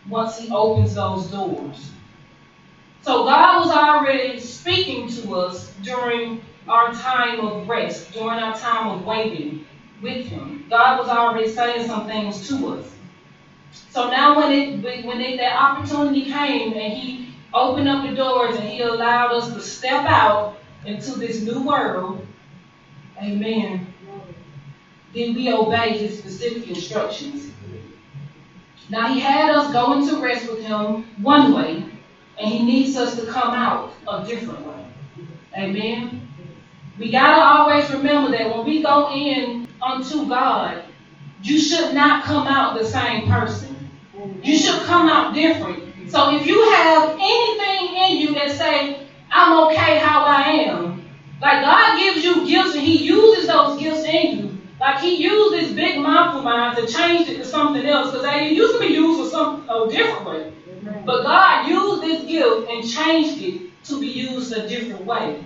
once 0.07 0.39
He 0.39 0.49
opens 0.49 0.95
those 0.95 1.29
doors. 1.29 1.91
So 3.01 3.25
God 3.25 3.59
was 3.59 3.71
already 3.71 4.39
speaking 4.39 5.09
to 5.09 5.35
us 5.35 5.73
during 5.81 6.41
our 6.67 6.93
time 6.93 7.41
of 7.41 7.67
rest, 7.67 8.13
during 8.13 8.39
our 8.39 8.55
time 8.55 8.87
of 8.87 9.03
waiting 9.03 9.65
with 10.01 10.27
Him. 10.27 10.67
God 10.69 10.99
was 10.99 11.09
already 11.09 11.49
saying 11.49 11.85
some 11.85 12.07
things 12.07 12.47
to 12.47 12.75
us. 12.75 12.87
So 13.89 14.09
now 14.09 14.37
when 14.37 14.51
it 14.51 15.05
when 15.05 15.19
it, 15.19 15.37
that 15.37 15.55
opportunity 15.55 16.31
came 16.31 16.73
and 16.73 16.93
He 16.93 17.30
opened 17.53 17.87
up 17.87 18.07
the 18.07 18.15
doors 18.15 18.55
and 18.55 18.67
He 18.67 18.81
allowed 18.81 19.31
us 19.33 19.53
to 19.53 19.61
step 19.61 20.05
out 20.05 20.57
into 20.85 21.11
this 21.19 21.41
new 21.41 21.63
world, 21.63 22.25
Amen. 23.21 23.93
Then 25.13 25.35
we 25.35 25.51
obey 25.53 25.97
His 25.97 26.17
specific 26.17 26.67
instructions. 26.67 27.51
Now 28.89 29.13
He 29.13 29.19
had 29.19 29.51
us 29.51 29.71
go 29.71 29.99
into 29.99 30.21
rest 30.21 30.49
with 30.49 30.61
Him 30.61 31.03
one 31.21 31.53
way, 31.53 31.83
and 32.39 32.49
He 32.49 32.63
needs 32.63 32.97
us 32.97 33.19
to 33.19 33.25
come 33.27 33.53
out 33.53 33.93
a 34.07 34.25
different 34.25 34.65
way. 34.65 34.85
Amen. 35.57 36.27
We 36.97 37.11
gotta 37.11 37.41
always 37.41 37.89
remember 37.91 38.31
that 38.37 38.55
when 38.55 38.65
we 38.65 38.81
go 38.81 39.11
in 39.13 39.67
unto 39.81 40.27
God, 40.27 40.83
you 41.43 41.59
should 41.59 41.93
not 41.93 42.23
come 42.25 42.47
out 42.47 42.77
the 42.77 42.85
same 42.85 43.27
person. 43.27 43.89
You 44.43 44.57
should 44.57 44.81
come 44.83 45.09
out 45.09 45.33
different. 45.33 45.80
So 46.11 46.29
if 46.29 46.45
you 46.45 46.61
have 46.71 47.15
anything 47.19 47.95
in 47.95 48.19
you 48.19 48.35
that 48.35 48.51
say, 48.51 48.99
I'm 49.31 49.53
okay 49.67 49.97
how 49.97 50.25
I 50.25 50.43
am, 50.67 51.01
like 51.41 51.61
God 51.61 51.97
gives 51.97 52.23
you 52.23 52.45
gifts 52.45 52.75
and 52.75 52.83
He 52.83 52.97
uses 53.05 53.47
those 53.47 53.77
gifts 53.77 54.05
in 54.05 54.39
you. 54.39 54.57
Like 54.81 54.99
He 54.99 55.23
used 55.23 55.53
this 55.53 55.71
big 55.71 55.97
of 55.97 56.43
mine 56.43 56.75
to 56.75 56.85
change 56.87 57.27
it 57.29 57.37
to 57.37 57.45
something 57.45 57.85
else 57.87 58.11
because 58.11 58.25
it 58.25 58.43
used 58.43 58.73
to 58.75 58.79
be 58.79 58.87
used 58.87 59.19
for 59.19 59.25
some 59.25 59.57
a 59.69 59.87
different 59.87 60.25
way. 60.25 60.45
But 61.05 61.23
God 61.23 61.65
used 61.65 62.01
this 62.01 62.23
gift 62.23 62.67
and 62.69 62.85
changed 62.85 63.39
it 63.41 63.55
to 63.85 63.99
be 63.99 64.07
used 64.09 64.53
a 64.53 64.61
different 64.61 65.05
way. 65.05 65.37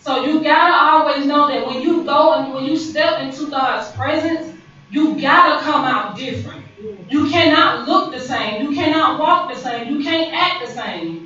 So 0.00 0.16
you 0.16 0.40
gotta 0.42 0.72
always 0.72 1.26
know 1.26 1.48
that 1.48 1.64
when 1.64 1.80
you 1.80 2.02
go 2.02 2.32
and 2.32 2.52
when 2.52 2.64
you 2.64 2.76
step 2.76 3.18
into 3.18 3.48
God's 3.48 3.88
presence, 3.88 4.50
you 4.90 5.14
gotta 5.14 5.56
come 5.56 5.84
out 5.84 6.14
different. 6.14 6.63
You 7.08 7.26
cannot 7.28 7.86
look 7.86 8.12
the 8.12 8.20
same. 8.20 8.60
You 8.62 8.72
cannot 8.74 9.18
walk 9.18 9.48
the 9.48 9.56
same. 9.58 9.88
You 9.88 9.98
can't 10.04 10.32
act 10.34 10.60
the 10.60 10.70
same. 10.70 11.18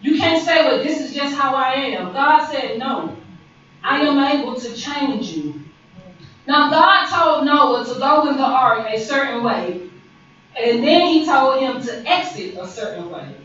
You 0.00 0.16
can't 0.18 0.40
say, 0.40 0.64
well, 0.64 0.80
this 0.80 1.00
is 1.00 1.14
just 1.14 1.34
how 1.34 1.54
I 1.56 1.72
am. 1.74 2.12
God 2.12 2.42
said, 2.42 2.78
no. 2.78 3.12
I 3.84 3.98
am 4.00 4.18
able 4.20 4.54
to 4.56 4.72
change 4.72 5.30
you. 5.30 5.54
Now, 6.46 6.70
God 6.70 7.04
told 7.06 7.44
Noah 7.44 7.84
to 7.86 7.96
go 7.96 8.26
in 8.26 8.36
the 8.36 8.44
ark 8.46 8.84
a 8.86 8.98
certain 8.98 9.42
way, 9.42 9.78
and 10.58 10.82
then 10.82 11.06
he 11.06 11.24
told 11.24 11.56
him 11.56 11.80
to 11.82 12.08
exit 12.08 12.54
a 12.58 12.66
certain 12.66 13.08
way. 13.08 13.36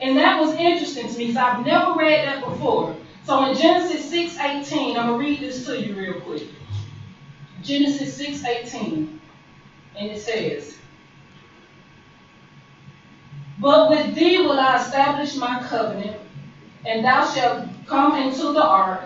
And 0.00 0.16
that 0.18 0.36
was 0.36 0.52
interesting 0.54 1.08
to 1.08 1.18
me 1.18 1.26
because 1.26 1.38
I've 1.38 1.58
never 1.58 1.92
read 1.92 2.22
that 2.22 2.40
before. 2.40 2.92
So 3.24 3.42
in 3.42 3.54
Genesis 3.54 4.04
6:18, 4.04 4.96
I'm 4.96 5.06
gonna 5.06 5.14
read 5.14 5.40
this 5.40 5.60
to 5.60 5.78
you 5.78 5.94
real 5.94 6.14
quick. 6.14 6.44
Genesis 7.62 8.10
6:18, 8.18 9.04
and 9.96 10.10
it 10.10 10.18
says, 10.18 10.74
But 13.60 13.90
with 13.90 14.14
thee 14.14 14.38
will 14.38 14.58
I 14.58 14.76
establish 14.76 15.36
my 15.36 15.62
covenant, 15.62 16.18
and 16.86 17.04
thou 17.04 17.26
shalt 17.26 17.68
come 17.86 18.16
into 18.16 18.54
the 18.54 18.64
ark, 18.64 19.02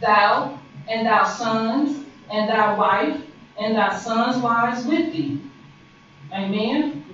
thou 0.00 0.56
and 0.88 1.04
thy 1.04 1.26
sons, 1.26 2.04
and 2.30 2.48
thy 2.48 2.74
wife, 2.74 3.20
and 3.58 3.74
thy 3.76 3.96
sons' 3.96 4.40
wives 4.40 4.84
with 4.84 5.12
thee. 5.12 5.40
Amen. 6.32 7.04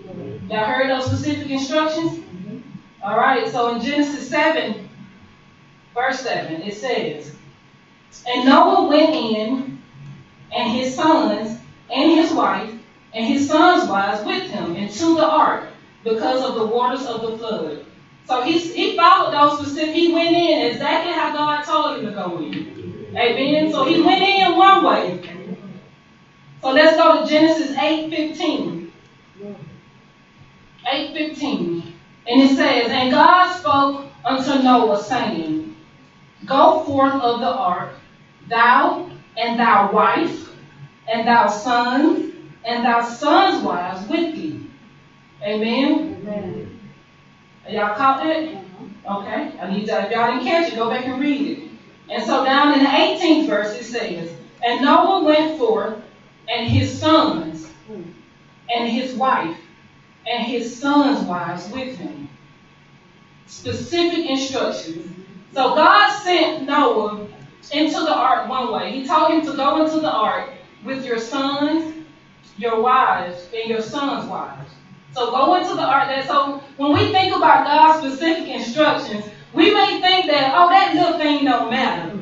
Y'all 0.50 0.66
heard 0.66 0.90
those 0.90 1.06
specific 1.06 1.50
instructions? 1.50 2.18
Mm-hmm. 2.18 2.58
All 3.02 3.16
right, 3.16 3.48
so 3.48 3.74
in 3.74 3.80
Genesis 3.80 4.28
7, 4.28 4.88
verse 5.94 6.20
7, 6.20 6.60
it 6.60 6.74
says, 6.74 7.34
And 8.26 8.44
Noah 8.44 8.88
went 8.88 9.14
in, 9.14 9.82
and 10.52 10.70
his 10.70 10.94
sons, 10.94 11.58
and 11.90 12.10
his 12.10 12.32
wife, 12.32 12.70
and 13.14 13.24
his 13.24 13.48
sons' 13.48 13.88
wives 13.88 14.22
with 14.22 14.50
him 14.50 14.76
into 14.76 15.14
the 15.14 15.26
ark 15.26 15.68
because 16.04 16.42
of 16.44 16.54
the 16.54 16.66
waters 16.66 17.06
of 17.06 17.22
the 17.22 17.38
flood. 17.38 17.84
So 18.26 18.42
he, 18.42 18.58
he 18.58 18.96
followed 18.96 19.32
those 19.32 19.58
specific, 19.58 19.94
he 19.94 20.12
went 20.12 20.28
in 20.28 20.66
exactly 20.66 21.12
how 21.12 21.32
God 21.32 21.62
told 21.62 21.98
him 21.98 22.06
to 22.06 22.12
go 22.12 22.38
in. 22.38 23.14
Amen. 23.16 23.72
So 23.72 23.84
he 23.84 24.00
went 24.02 24.22
in 24.22 24.54
one 24.54 24.84
way. 24.84 25.20
So 26.60 26.70
let's 26.72 26.96
go 26.96 27.22
to 27.22 27.30
Genesis 27.30 27.74
8:15. 27.76 28.90
8:15. 30.86 31.92
And 32.26 32.42
it 32.42 32.56
says, 32.56 32.90
And 32.90 33.10
God 33.10 33.52
spoke 33.54 34.06
unto 34.24 34.62
Noah, 34.62 35.02
saying, 35.02 35.74
Go 36.44 36.84
forth 36.84 37.14
of 37.14 37.40
the 37.40 37.50
ark, 37.50 37.94
thou 38.48 39.10
and 39.36 39.58
thy 39.58 39.90
wife, 39.90 40.50
and 41.08 41.26
thy 41.26 41.46
sons, 41.48 42.34
and 42.64 42.84
thy 42.84 43.02
sons' 43.08 43.62
wives 43.64 44.06
with 44.08 44.34
thee. 44.34 44.57
Amen. 45.42 46.20
Amen. 46.22 46.80
Y'all 47.68 47.94
caught 47.94 48.22
that? 48.22 48.48
Uh-huh. 48.48 49.20
Okay. 49.20 49.58
I 49.58 49.70
need 49.70 49.86
y'all, 49.86 50.04
if 50.04 50.10
y'all 50.10 50.32
didn't 50.32 50.44
catch 50.44 50.72
it, 50.72 50.76
go 50.76 50.90
back 50.90 51.04
and 51.06 51.20
read 51.20 51.58
it. 51.58 51.70
And 52.10 52.24
so 52.24 52.44
down 52.44 52.74
in 52.74 52.84
the 52.84 52.90
18th 52.90 53.46
verse 53.46 53.74
it 53.74 53.84
says, 53.84 54.32
And 54.64 54.84
Noah 54.84 55.24
went 55.24 55.58
forth, 55.58 55.98
and 56.48 56.66
his 56.66 56.98
sons, 56.98 57.66
hmm. 57.86 58.02
and 58.74 58.88
his 58.88 59.14
wife, 59.14 59.56
and 60.26 60.44
his 60.44 60.78
sons' 60.78 61.26
wives 61.26 61.70
with 61.70 61.96
him. 61.96 62.28
Specific 63.46 64.28
instructions. 64.28 65.14
So 65.52 65.74
God 65.74 66.22
sent 66.22 66.66
Noah 66.66 67.26
into 67.72 68.00
the 68.00 68.14
ark 68.14 68.48
one 68.48 68.72
way. 68.72 68.92
He 68.92 69.06
told 69.06 69.30
him 69.30 69.42
to 69.42 69.56
go 69.56 69.84
into 69.84 70.00
the 70.00 70.10
ark 70.10 70.50
with 70.84 71.04
your 71.04 71.18
sons, 71.18 71.94
your 72.56 72.80
wives, 72.80 73.48
and 73.54 73.68
your 73.68 73.82
sons' 73.82 74.28
wives. 74.28 74.72
So 75.12 75.30
go 75.30 75.54
into 75.56 75.74
the 75.74 75.82
ark. 75.82 76.08
That 76.08 76.26
so 76.26 76.62
when 76.76 76.92
we 76.92 77.12
think 77.12 77.34
about 77.34 77.64
God's 77.64 77.98
specific 77.98 78.48
instructions, 78.48 79.24
we 79.52 79.72
may 79.72 80.00
think 80.00 80.26
that 80.28 80.52
oh 80.54 80.68
that 80.68 80.94
little 80.94 81.18
thing 81.18 81.44
don't 81.44 81.70
matter. 81.70 82.18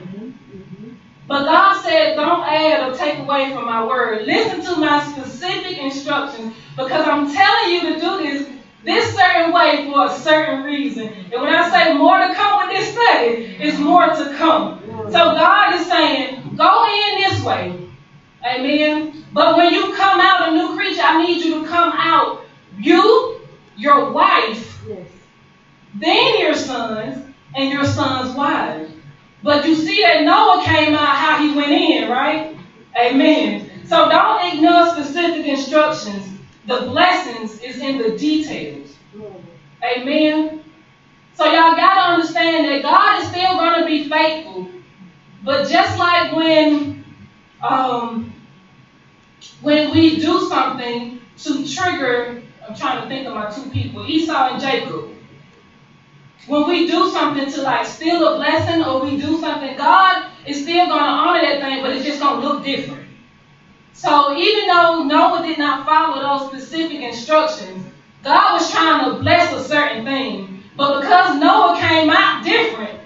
But 1.29 1.45
God 1.45 1.83
said, 1.83 2.15
don't 2.15 2.45
add 2.47 2.89
or 2.89 2.95
take 2.95 3.19
away 3.19 3.53
from 3.53 3.67
my 3.67 3.85
word. 3.85 4.25
Listen 4.27 4.63
to 4.63 4.77
my 4.77 5.03
specific 5.03 5.77
instructions 5.77 6.55
because 6.77 7.05
I'm 7.05 7.33
telling 7.33 7.73
you 7.73 7.93
to 7.93 7.99
do 7.99 8.17
this 8.19 8.57
this 8.85 9.17
certain 9.17 9.53
way 9.53 9.85
for 9.85 10.07
a 10.07 10.15
certain 10.15 10.63
reason. 10.63 11.09
And 11.33 11.43
when 11.43 11.53
I 11.53 11.69
say 11.69 11.95
more 11.95 12.19
to 12.21 12.33
come 12.33 12.59
with 12.59 12.77
this 12.77 12.93
study, 12.93 13.57
it's 13.59 13.79
more 13.79 14.07
to 14.07 14.35
come. 14.37 14.81
So 15.11 15.35
God 15.35 15.75
is 15.75 15.89
saying, 15.89 16.55
go 16.57 16.85
in 16.85 17.19
this 17.19 17.43
way. 17.43 17.89
Amen. 18.45 19.25
But 19.33 19.57
when 19.57 19.73
you 19.73 19.93
come 19.97 20.21
out 20.21 20.49
a 20.49 20.53
new 20.53 20.77
creature, 20.77 21.03
I 21.03 21.21
need 21.21 21.45
you 21.45 21.61
to 21.61 21.67
come 21.67 21.93
out 21.93 22.46
you, 22.79 23.41
your 23.77 24.13
wife, 24.13 24.83
Yes. 24.87 25.09
then 25.95 26.41
your 26.41 26.55
sons, 26.55 27.25
and 27.55 27.71
your 27.71 27.85
sons' 27.85 28.35
wives. 28.37 28.93
But 29.43 29.67
you 29.67 29.75
see 29.75 30.03
that 30.03 30.25
Noah 30.25 30.63
came 30.65 30.95
out 30.95 31.17
how 31.17 31.39
he 31.39 31.55
went 31.55 31.71
in, 31.71 32.11
right? 32.11 32.57
Amen. 32.99 33.87
So 33.87 34.09
don't 34.09 34.53
ignore 34.55 34.87
specific 34.91 35.47
instructions. 35.47 36.39
The 36.67 36.83
blessings 36.87 37.61
is 37.61 37.79
in 37.79 37.99
the 37.99 38.17
details. 38.19 38.97
Amen. 39.85 40.65
So 41.35 41.45
y'all 41.45 41.77
gotta 41.77 42.01
understand 42.13 42.67
that 42.67 42.83
God 42.83 43.23
is 43.23 43.29
still 43.29 43.57
gonna 43.57 43.87
be 43.87 44.09
faithful. 44.09 44.71
But 45.45 45.69
just 45.69 45.99
like 45.99 46.33
when 46.35 47.05
um 47.63 48.33
when 49.61 49.91
we 49.93 50.17
do 50.17 50.49
something 50.49 51.21
to 51.39 51.69
trigger, 51.69 52.43
I'm 52.67 52.75
trying 52.77 53.03
to 53.03 53.09
think 53.09 53.27
of 53.27 53.35
my 53.35 53.51
two 53.51 53.71
people, 53.71 54.05
Esau 54.07 54.53
and 54.53 54.61
Jacob. 54.61 55.09
When 56.47 56.67
we 56.69 56.87
do 56.87 57.09
something 57.11 57.51
to 57.51 57.63
like 57.63 57.87
steal 57.87 58.25
a 58.25 58.37
blessing 58.37 58.83
or 58.83 59.01
we 59.01 59.17
do 59.17 59.39
something, 59.39 59.77
God 59.77 60.25
is 60.47 60.63
still 60.63 60.89
gonna 60.89 61.09
honor 61.09 61.43
that 61.43 61.61
thing, 61.61 61.83
but 61.83 61.93
it's 61.93 62.05
just 62.05 62.21
gonna 62.21 62.41
look 62.41 62.63
different. 62.65 63.05
So 63.95 64.35
even 64.37 64.67
though 64.69 65.03
Noah 65.05 65.43
did 65.43 65.59
not 65.59 65.85
follow 65.87 66.21
those 66.21 66.47
specific 66.49 67.03
instructions, 67.03 67.85
God 68.23 68.53
was 68.53 68.71
trying 68.71 69.05
to 69.05 69.19
bless 69.19 69.53
a 69.53 69.61
certain 69.61 70.05
thing. 70.05 70.61
But 70.77 71.01
because 71.01 71.37
Noah 71.37 71.77
came 71.77 72.11
out 72.11 72.43
different, 72.43 72.99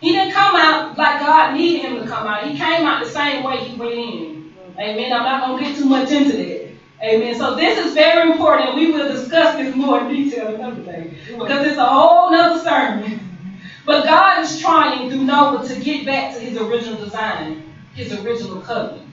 he 0.00 0.12
didn't 0.12 0.32
come 0.32 0.56
out 0.56 0.96
like 0.96 1.18
God 1.18 1.52
needed 1.52 1.82
him 1.82 1.96
to 1.96 2.06
come 2.06 2.26
out. 2.26 2.42
He 2.44 2.56
came 2.56 2.86
out 2.86 3.00
the 3.00 3.10
same 3.10 3.42
way 3.42 3.60
he 3.60 3.74
went 3.76 3.92
in. 3.94 4.42
Amen. 4.78 5.12
I'm 5.12 5.24
not 5.24 5.40
going 5.40 5.58
to 5.58 5.64
get 5.64 5.76
too 5.76 5.86
much 5.86 6.10
into 6.10 6.34
that. 6.34 6.67
Amen. 7.02 7.34
So 7.36 7.54
this 7.54 7.78
is 7.78 7.94
very 7.94 8.32
important. 8.32 8.74
We 8.74 8.90
will 8.90 9.08
discuss 9.08 9.56
this 9.56 9.74
more 9.74 10.00
in 10.00 10.08
detail 10.08 10.54
another 10.54 10.82
day. 10.82 11.16
Because 11.28 11.66
it's 11.66 11.78
a 11.78 11.86
whole 11.86 12.32
nother 12.32 12.60
sermon. 12.62 13.20
But 13.86 14.04
God 14.04 14.42
is 14.42 14.60
trying 14.60 15.08
through 15.08 15.24
Noah 15.24 15.66
to 15.66 15.80
get 15.80 16.04
back 16.04 16.34
to 16.34 16.40
his 16.40 16.58
original 16.58 17.02
design, 17.02 17.72
his 17.94 18.12
original 18.12 18.60
covenant. 18.60 19.08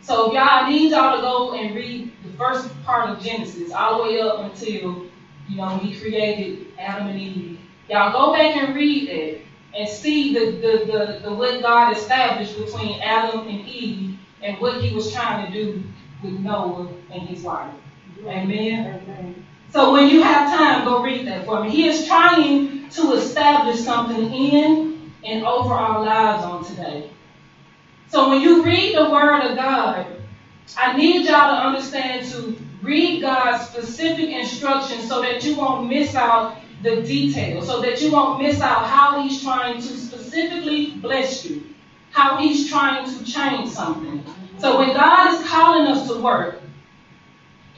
So 0.00 0.32
y'all 0.32 0.68
need 0.68 0.92
y'all 0.92 1.16
to 1.16 1.22
go 1.22 1.54
and 1.54 1.74
read 1.74 2.12
the 2.24 2.32
first 2.32 2.70
part 2.84 3.10
of 3.10 3.22
Genesis 3.22 3.72
all 3.72 3.98
the 3.98 4.02
way 4.04 4.20
up 4.20 4.40
until, 4.40 5.06
you 5.48 5.56
know, 5.56 5.78
he 5.78 5.98
created 5.98 6.72
Adam 6.78 7.08
and 7.08 7.20
Eve. 7.20 7.58
Y'all 7.88 8.12
go 8.12 8.32
back 8.32 8.56
and 8.56 8.74
read 8.74 9.08
that 9.08 9.78
and 9.78 9.88
see 9.88 10.32
the, 10.32 10.52
the, 10.52 10.84
the, 10.84 11.20
the 11.22 11.34
what 11.34 11.60
God 11.60 11.96
established 11.96 12.56
between 12.58 13.00
Adam 13.00 13.46
and 13.46 13.66
Eve 13.66 14.18
and 14.42 14.58
what 14.58 14.82
he 14.82 14.94
was 14.94 15.12
trying 15.12 15.46
to 15.46 15.52
do 15.52 15.82
with 16.24 16.40
Noah 16.40 16.88
and 17.10 17.28
his 17.28 17.42
wife. 17.42 17.72
Amen. 18.26 19.02
Amen. 19.08 19.44
So 19.70 19.92
when 19.92 20.08
you 20.08 20.22
have 20.22 20.50
time, 20.50 20.84
go 20.84 21.02
read 21.02 21.26
that 21.26 21.44
for 21.44 21.62
me. 21.62 21.70
He 21.70 21.86
is 21.86 22.06
trying 22.06 22.88
to 22.90 23.12
establish 23.12 23.80
something 23.80 24.32
in 24.32 25.12
and 25.24 25.44
over 25.44 25.74
our 25.74 26.00
lives 26.00 26.44
on 26.44 26.64
today. 26.64 27.10
So 28.08 28.28
when 28.28 28.40
you 28.40 28.62
read 28.62 28.94
the 28.94 29.10
Word 29.10 29.40
of 29.42 29.56
God, 29.56 30.06
I 30.76 30.96
need 30.96 31.26
y'all 31.26 31.48
to 31.48 31.66
understand 31.66 32.30
to 32.30 32.56
read 32.80 33.20
God's 33.20 33.66
specific 33.66 34.30
instructions 34.30 35.08
so 35.08 35.20
that 35.22 35.44
you 35.44 35.56
won't 35.56 35.88
miss 35.88 36.14
out 36.14 36.56
the 36.82 37.02
details, 37.02 37.66
so 37.66 37.80
that 37.80 38.00
you 38.00 38.12
won't 38.12 38.40
miss 38.40 38.60
out 38.60 38.86
how 38.86 39.20
He's 39.20 39.42
trying 39.42 39.80
to 39.80 39.88
specifically 39.88 40.90
bless 40.90 41.44
you, 41.44 41.74
how 42.10 42.38
He's 42.38 42.68
trying 42.68 43.08
to 43.08 43.24
change 43.24 43.70
something. 43.70 44.24
So 44.64 44.78
when 44.78 44.94
God 44.94 45.30
is 45.30 45.46
calling 45.46 45.86
us 45.88 46.08
to 46.08 46.16
work, 46.22 46.58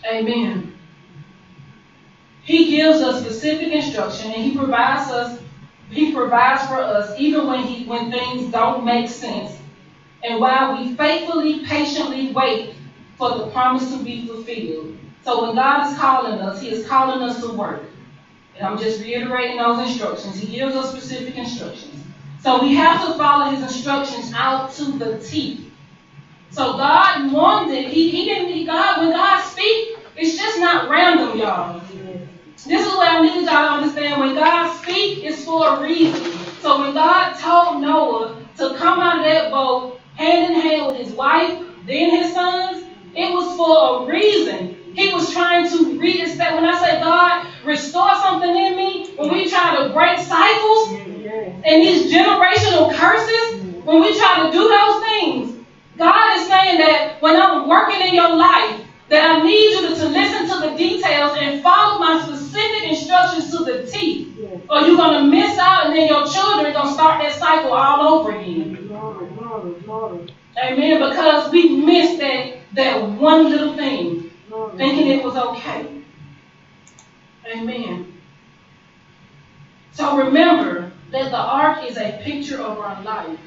Amen. 0.09 0.73
He 2.45 2.71
gives 2.71 3.01
us 3.01 3.23
specific 3.23 3.73
instruction 3.73 4.31
and 4.31 4.41
he 4.41 4.57
provides 4.57 5.11
us 5.11 5.41
he 5.91 6.13
provides 6.13 6.65
for 6.69 6.77
us 6.77 7.19
even 7.19 7.49
when 7.49 7.65
he 7.65 7.87
when 7.87 8.13
things 8.13 8.53
don't 8.53 8.85
make 8.85 9.09
sense. 9.09 9.59
And 10.23 10.41
while 10.41 10.77
we 10.77 10.95
faithfully, 10.95 11.65
patiently 11.65 12.31
wait 12.31 12.77
for 13.19 13.37
the 13.37 13.49
promise 13.49 13.91
to 13.91 13.99
be 14.05 14.25
fulfilled. 14.25 14.97
So 15.25 15.45
when 15.45 15.57
God 15.57 15.91
is 15.91 15.99
calling 15.99 16.39
us, 16.39 16.61
He 16.61 16.71
is 16.71 16.87
calling 16.87 17.21
us 17.21 17.41
to 17.41 17.51
work. 17.51 17.83
And 18.55 18.65
I'm 18.65 18.79
just 18.79 19.01
reiterating 19.01 19.57
those 19.57 19.81
instructions. 19.81 20.39
He 20.39 20.57
gives 20.57 20.77
us 20.77 20.93
specific 20.93 21.37
instructions. 21.37 22.01
So 22.43 22.63
we 22.63 22.77
have 22.77 23.05
to 23.05 23.15
follow 23.15 23.51
His 23.51 23.61
instructions 23.65 24.33
out 24.37 24.71
to 24.75 24.85
the 24.93 25.19
T. 25.19 25.67
So 26.51 26.77
God 26.77 27.33
wanted, 27.33 27.89
He, 27.89 28.11
he 28.11 28.25
didn't, 28.25 28.67
God, 28.67 29.01
when 29.01 29.11
God 29.11 29.43
speaks, 29.43 30.01
it's 30.17 30.37
just 30.37 30.59
not 30.59 30.89
random, 30.89 31.39
y'all. 31.39 31.81
This 32.67 32.85
is 32.85 32.95
what 32.95 33.09
I 33.09 33.21
need 33.21 33.45
y'all 33.45 33.45
to 33.45 33.71
understand. 33.83 34.21
When 34.21 34.35
God 34.35 34.73
speaks, 34.81 35.21
it's 35.23 35.45
for 35.45 35.77
a 35.77 35.81
reason. 35.83 36.33
So 36.61 36.81
when 36.81 36.95
God 36.95 37.35
told 37.35 37.81
Noah 37.81 38.43
to 38.57 38.75
come 38.77 38.99
out 38.99 39.19
of 39.19 39.25
that 39.25 39.51
boat 39.51 39.99
hand 40.17 40.53
in 40.53 40.61
hand 40.61 40.87
with 40.87 40.97
his 40.97 41.13
wife, 41.13 41.63
then 41.87 42.11
his 42.11 42.33
sons, 42.33 42.85
it 43.15 43.33
was 43.33 43.57
for 43.57 44.03
a 44.03 44.07
reason. 44.07 44.77
He 44.95 45.13
was 45.13 45.33
trying 45.33 45.69
to 45.71 45.99
reestablish. 45.99 46.55
When 46.55 46.65
I 46.65 46.81
say 46.81 46.99
God, 46.99 47.47
restore 47.65 48.15
something 48.17 48.57
in 48.57 48.77
me, 48.77 49.15
when 49.17 49.31
we 49.31 49.49
try 49.49 49.85
to 49.85 49.93
break 49.93 50.19
cycles 50.19 50.89
and 50.95 51.83
these 51.83 52.11
generational 52.13 52.93
curses, 52.95 53.63
when 53.85 54.01
we 54.01 54.17
try 54.17 54.45
to 54.45 54.51
do 54.51 54.69
those 54.69 55.03
things, 55.05 55.46
God 55.97 56.37
is 56.37 56.47
saying 56.47 56.79
that 56.79 57.21
when 57.23 57.37
I'm 57.37 57.69
working 57.69 58.01
in 58.01 58.15
your 58.15 58.37
life, 58.37 58.83
that 59.09 59.31
I 59.31 59.43
need 59.43 59.71
you 59.71 59.89
to, 59.89 59.97
to 59.97 60.09
listen 60.09 60.49
to 60.49 60.69
the 60.69 60.77
details 60.77 61.37
and 61.39 61.63
follow 61.63 61.99
my 61.99 62.23
specific 62.23 62.91
instructions 62.91 63.51
to 63.53 63.65
the 63.65 63.87
T. 63.87 64.35
Or 64.69 64.81
you're 64.81 64.97
going 64.97 65.23
to 65.23 65.31
miss 65.31 65.57
out 65.59 65.87
and 65.87 65.95
then 65.95 66.09
your 66.09 66.27
children 66.27 66.67
are 66.67 66.73
going 66.73 66.87
to 66.89 66.93
start 66.93 67.23
that 67.23 67.33
cycle 67.35 67.73
all 67.73 68.19
over 68.19 68.33
again. 68.33 68.87
Glory, 68.89 69.27
glory, 69.29 69.81
glory, 69.81 70.33
Amen. 70.59 71.09
Because 71.09 71.53
we 71.53 71.77
missed 71.77 72.19
that, 72.19 72.59
that 72.75 73.03
one 73.03 73.51
little 73.51 73.77
thing, 73.77 74.31
thinking 74.77 75.09
it 75.09 75.23
was 75.23 75.37
okay. 75.37 76.01
Amen. 77.47 78.13
So 79.93 80.17
remember 80.17 80.91
that 81.11 81.31
the 81.31 81.39
ark 81.39 81.85
is 81.85 81.97
a 81.97 82.21
picture 82.23 82.61
of 82.61 82.79
our 82.79 83.01
life. 83.03 83.39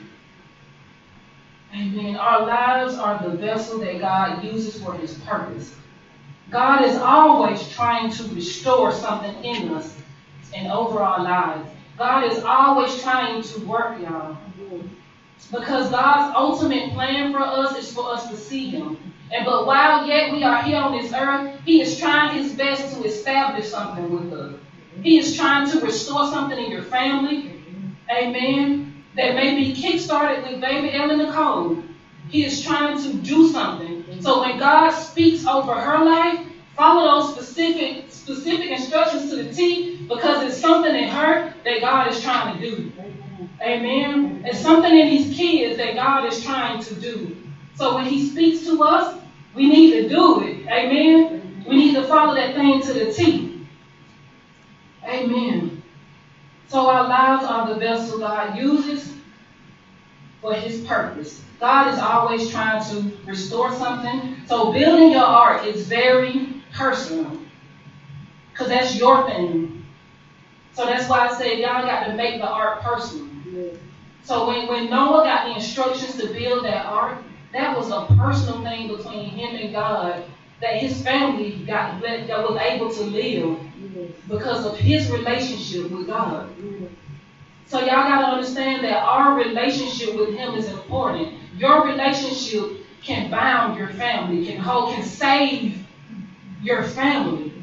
Amen. 1.73 2.15
Our 2.15 2.45
lives 2.47 2.95
are 2.95 3.21
the 3.21 3.37
vessel 3.37 3.79
that 3.79 3.99
God 3.99 4.43
uses 4.43 4.81
for 4.81 4.93
his 4.93 5.13
purpose. 5.19 5.75
God 6.49 6.83
is 6.83 6.95
always 6.97 7.67
trying 7.69 8.11
to 8.11 8.23
restore 8.29 8.91
something 8.91 9.43
in 9.43 9.69
us 9.69 9.95
and 10.53 10.67
over 10.67 10.99
our 10.99 11.21
lives. 11.21 11.69
God 11.97 12.31
is 12.31 12.43
always 12.43 13.01
trying 13.03 13.43
to 13.43 13.65
work, 13.65 13.99
y'all. 14.01 14.35
Because 15.51 15.89
God's 15.89 16.33
ultimate 16.35 16.91
plan 16.93 17.31
for 17.31 17.39
us 17.39 17.77
is 17.77 17.93
for 17.93 18.11
us 18.11 18.29
to 18.29 18.37
see 18.37 18.69
Him. 18.69 18.97
And 19.31 19.45
but 19.45 19.67
while 19.67 20.07
yet 20.07 20.31
we 20.31 20.43
are 20.43 20.61
here 20.63 20.77
on 20.77 20.97
this 20.97 21.13
earth, 21.13 21.59
He 21.65 21.81
is 21.81 21.99
trying 21.99 22.35
His 22.35 22.53
best 22.53 22.95
to 22.95 23.03
establish 23.03 23.69
something 23.69 24.09
with 24.09 24.33
us. 24.33 24.55
He 25.03 25.19
is 25.19 25.35
trying 25.35 25.69
to 25.71 25.79
restore 25.79 26.27
something 26.27 26.57
in 26.57 26.71
your 26.71 26.83
family. 26.83 27.53
Amen. 28.11 28.88
That 29.15 29.35
may 29.35 29.55
be 29.55 29.73
kick-started 29.73 30.43
with 30.43 30.61
baby 30.61 30.93
Ellen 30.93 31.17
Nicole. 31.17 31.83
He 32.29 32.45
is 32.45 32.63
trying 32.63 33.01
to 33.01 33.13
do 33.13 33.49
something. 33.49 34.03
Mm-hmm. 34.03 34.21
So 34.21 34.41
when 34.41 34.59
God 34.59 34.91
speaks 34.91 35.45
over 35.45 35.73
her 35.73 36.05
life, 36.05 36.45
follow 36.75 37.21
those 37.21 37.33
specific 37.33 38.11
specific 38.11 38.69
instructions 38.69 39.29
to 39.31 39.37
the 39.37 39.51
T 39.51 40.05
because 40.07 40.43
it's 40.43 40.57
something 40.57 40.93
in 40.93 41.09
her 41.09 41.53
that 41.65 41.81
God 41.81 42.11
is 42.11 42.21
trying 42.21 42.59
to 42.59 42.69
do. 42.69 42.91
Amen. 43.61 44.43
It's 44.45 44.59
something 44.59 44.95
in 44.95 45.09
these 45.09 45.35
kids 45.35 45.77
that 45.77 45.95
God 45.95 46.25
is 46.25 46.43
trying 46.43 46.81
to 46.83 46.95
do. 46.95 47.35
So 47.75 47.95
when 47.95 48.05
He 48.05 48.29
speaks 48.29 48.65
to 48.65 48.81
us, 48.83 49.19
we 49.53 49.67
need 49.67 49.91
to 49.93 50.07
do 50.07 50.41
it. 50.43 50.67
Amen. 50.67 51.65
We 51.67 51.75
need 51.75 51.95
to 51.95 52.03
follow 52.03 52.35
that 52.35 52.53
thing 52.55 52.81
to 52.81 52.93
the 52.93 53.11
T. 53.11 53.65
Amen. 55.03 55.78
So 56.69 56.87
our 56.87 57.07
lives 57.07 57.45
are 57.45 57.73
the 57.73 57.79
vessel 57.79 58.19
God 58.19 58.55
uses 58.55 59.15
for 60.39 60.53
His 60.53 60.85
purpose. 60.85 61.41
God 61.59 61.91
is 61.91 61.99
always 61.99 62.51
trying 62.51 62.83
to 62.85 63.17
restore 63.25 63.71
something. 63.73 64.37
So 64.45 64.71
building 64.71 65.11
your 65.11 65.23
art 65.25 65.65
is 65.65 65.87
very 65.87 66.63
personal. 66.71 67.39
Because 68.51 68.69
that's 68.69 68.95
your 68.95 69.27
thing. 69.27 69.83
So 70.73 70.85
that's 70.85 71.09
why 71.09 71.27
I 71.27 71.33
said 71.35 71.57
y'all 71.57 71.85
got 71.85 72.05
to 72.05 72.13
make 72.13 72.39
the 72.39 72.47
art 72.47 72.81
personal. 72.81 73.27
So 74.21 74.45
when, 74.45 74.67
when 74.67 74.91
Noah 74.91 75.23
got 75.23 75.45
the 75.45 75.55
instructions 75.55 76.17
to 76.17 76.27
build 76.27 76.65
that 76.65 76.85
ark, 76.85 77.17
that 77.51 77.75
was 77.75 77.89
a 77.89 78.05
personal 78.15 78.63
thing 78.63 78.95
between 78.95 79.31
him 79.31 79.55
and 79.55 79.73
God 79.73 80.23
that 80.61 80.75
his 80.75 81.01
family 81.01 81.63
got 81.65 81.99
that 82.01 82.27
was 82.27 82.57
able 82.61 82.93
to 82.93 83.01
live 83.01 83.59
because 84.27 84.65
of 84.65 84.77
his 84.77 85.11
relationship 85.11 85.91
with 85.91 86.07
God. 86.07 86.49
So 87.65 87.79
y'all 87.79 87.87
gotta 87.87 88.25
understand 88.25 88.83
that 88.83 89.03
our 89.03 89.37
relationship 89.37 90.15
with 90.15 90.35
him 90.35 90.55
is 90.55 90.67
important. 90.69 91.37
Your 91.55 91.85
relationship 91.85 92.85
can 93.03 93.29
bound 93.29 93.77
your 93.77 93.89
family, 93.89 94.45
can 94.45 94.57
hold, 94.57 94.95
can 94.95 95.03
save 95.03 95.85
your 96.61 96.83
family, 96.83 97.53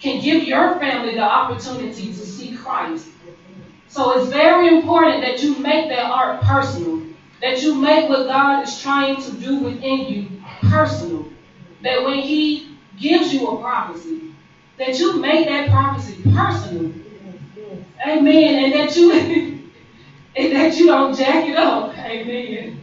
can 0.00 0.20
give 0.20 0.44
your 0.44 0.78
family 0.78 1.14
the 1.14 1.22
opportunity 1.22 2.06
to 2.06 2.14
see 2.14 2.56
Christ. 2.56 3.08
So 3.88 4.18
it's 4.18 4.28
very 4.28 4.68
important 4.68 5.22
that 5.22 5.42
you 5.42 5.58
make 5.58 5.88
that 5.88 6.10
art 6.10 6.40
personal, 6.42 7.02
that 7.40 7.60
you 7.62 7.74
make 7.74 8.08
what 8.08 8.26
God 8.26 8.62
is 8.62 8.80
trying 8.80 9.20
to 9.22 9.32
do 9.32 9.58
within 9.58 10.06
you 10.06 10.42
personal. 10.62 11.26
That 11.82 12.04
when 12.04 12.20
He 12.20 12.68
gives 12.98 13.32
you 13.32 13.48
a 13.48 13.60
prophecy, 13.60 14.34
that 14.78 14.98
you 14.98 15.20
make 15.20 15.46
that 15.48 15.70
prophecy 15.70 16.22
personal. 16.34 16.92
Amen. 18.06 18.64
And 18.64 18.74
that 18.74 18.96
you 18.96 19.12
and 20.36 20.56
that 20.56 20.76
you 20.76 20.86
don't 20.86 21.16
jack 21.16 21.46
it 21.46 21.56
up. 21.56 21.96
Amen. 21.98 22.80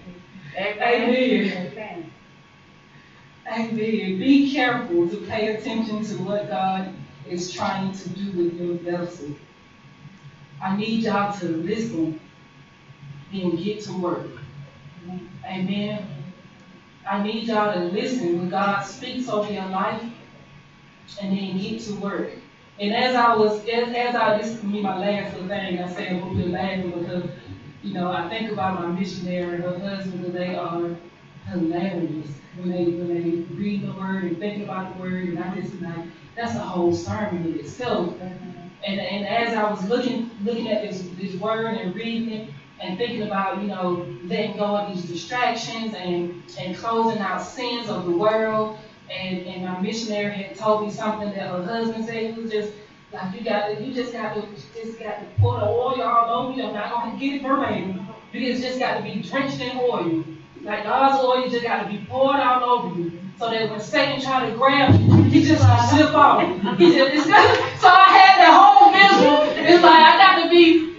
Amen. 0.58 1.74
Amen. 3.48 4.20
Be 4.20 4.54
careful 4.54 5.10
to 5.10 5.18
pay 5.20 5.56
attention 5.56 6.04
to 6.06 6.16
what 6.24 6.50
God 6.50 6.92
is 7.28 7.52
trying 7.54 7.94
to 7.94 8.10
do 8.10 8.32
with 8.34 8.56
your 8.60 8.76
vessel. 8.76 9.36
I 10.62 10.76
need 10.76 11.04
y'all 11.04 11.34
to 11.40 11.48
listen 11.48 12.20
and 13.34 13.60
get 13.60 13.82
to 13.84 13.94
work. 13.94 14.28
Amen. 15.46 16.08
I 17.10 17.24
need 17.24 17.48
y'all 17.50 17.74
to 17.74 17.82
listen 17.82 18.40
when 18.40 18.50
God 18.50 18.82
speaks 18.84 19.30
over 19.30 19.52
your 19.52 19.68
life 19.68 20.04
and 21.22 21.38
then 21.38 21.58
get 21.58 21.82
to 21.82 21.96
work. 21.96 22.32
And 22.80 22.94
as 22.94 23.16
I 23.16 23.36
was, 23.36 23.60
as, 23.68 23.94
as 23.94 24.16
I, 24.16 24.38
this 24.38 24.48
is 24.48 24.64
me 24.64 24.82
my 24.82 24.98
last 24.98 25.34
little 25.34 25.48
thing, 25.48 25.80
I 25.80 25.88
say 25.94 26.10
a 26.10 26.14
little 26.16 26.36
bit 26.36 26.50
laughing 26.50 26.92
because, 26.92 27.30
you 27.82 27.94
know, 27.94 28.12
I 28.12 28.28
think 28.30 28.52
about 28.52 28.82
my 28.82 28.88
missionary 28.88 29.56
and 29.56 29.64
her 29.64 29.80
husband, 29.80 30.26
and 30.26 30.34
they 30.34 30.56
are 30.56 30.96
hilarious 31.48 32.28
when 32.58 32.72
they 32.72 32.86
when 32.86 33.08
they 33.08 33.54
read 33.56 33.88
the 33.88 33.94
word 33.94 34.24
and 34.24 34.38
think 34.40 34.64
about 34.64 34.96
the 34.96 35.02
word, 35.02 35.30
and 35.30 35.40
I 35.40 35.56
just 35.56 35.80
like 35.82 36.06
that's 36.36 36.56
a 36.56 36.60
whole 36.60 36.94
sermon 36.94 37.46
in 37.46 37.60
itself. 37.60 38.16
And, 38.86 39.00
and 39.00 39.26
as 39.26 39.54
I 39.56 39.70
was 39.70 39.84
looking 39.88 40.32
looking 40.44 40.70
at 40.70 40.82
this 40.82 41.08
this 41.18 41.36
word 41.36 41.78
and 41.78 41.96
reading 41.96 42.30
it 42.30 42.50
and 42.82 42.98
thinking 42.98 43.24
about 43.24 43.62
you 43.62 43.68
know 43.68 44.06
letting 44.24 44.58
go 44.58 44.76
of 44.76 44.94
these 44.94 45.06
distractions 45.06 45.94
and 45.94 46.44
and 46.60 46.76
closing 46.76 47.20
out 47.22 47.42
sins 47.42 47.90
of 47.90 48.06
the 48.06 48.12
world, 48.12 48.78
and 49.10 49.48
and 49.48 49.64
my 49.64 49.80
missionary 49.80 50.34
had 50.34 50.56
told 50.56 50.86
me 50.86 50.92
something 50.92 51.30
that 51.32 51.50
her 51.50 51.64
husband 51.64 52.06
said. 52.06 52.34
He 52.34 52.42
was 52.42 52.52
just 52.52 52.72
like 53.12 53.34
you 53.34 53.44
got 53.44 53.68
to, 53.68 53.82
you 53.82 53.94
just 53.94 54.14
got 54.14 54.36
to 54.36 54.42
just 54.74 55.00
got 55.00 55.20
to 55.20 55.26
pour 55.40 55.60
the 55.60 55.66
oil 55.66 56.02
all 56.02 56.44
over 56.44 56.58
you. 56.58 56.66
I'm 56.66 56.74
not 56.74 56.92
gonna 56.92 57.20
get 57.20 57.36
it 57.36 57.42
verbatim. 57.42 58.08
You 58.32 58.58
just 58.58 58.80
got 58.80 58.98
to 58.98 59.04
be 59.04 59.22
drenched 59.22 59.62
in 59.62 59.78
oil. 59.78 60.24
Like 60.62 60.84
God's 60.84 61.24
oil 61.24 61.50
just 61.50 61.64
got 61.64 61.84
to 61.84 61.90
be 61.90 62.06
poured 62.10 62.38
out 62.38 62.64
over 62.64 63.00
you. 63.00 63.20
So 63.38 63.50
that 63.50 63.70
when 63.70 63.80
Satan 63.82 64.22
try 64.22 64.50
to 64.50 64.56
grab 64.56 65.00
you, 65.00 65.24
he 65.24 65.44
just 65.44 65.62
slip 65.90 66.14
off. 66.16 66.42
He 66.78 66.94
just, 66.94 67.14
it's 67.14 67.28
just, 67.28 67.82
so 67.82 67.88
I 67.90 68.08
had 68.16 68.40
that 68.40 68.52
whole 68.56 68.92
visual. 68.92 69.68
It's 69.68 69.84
like 69.84 70.02
I 70.02 70.18
got 70.18 70.44
to 70.44 70.50
be 70.50 70.95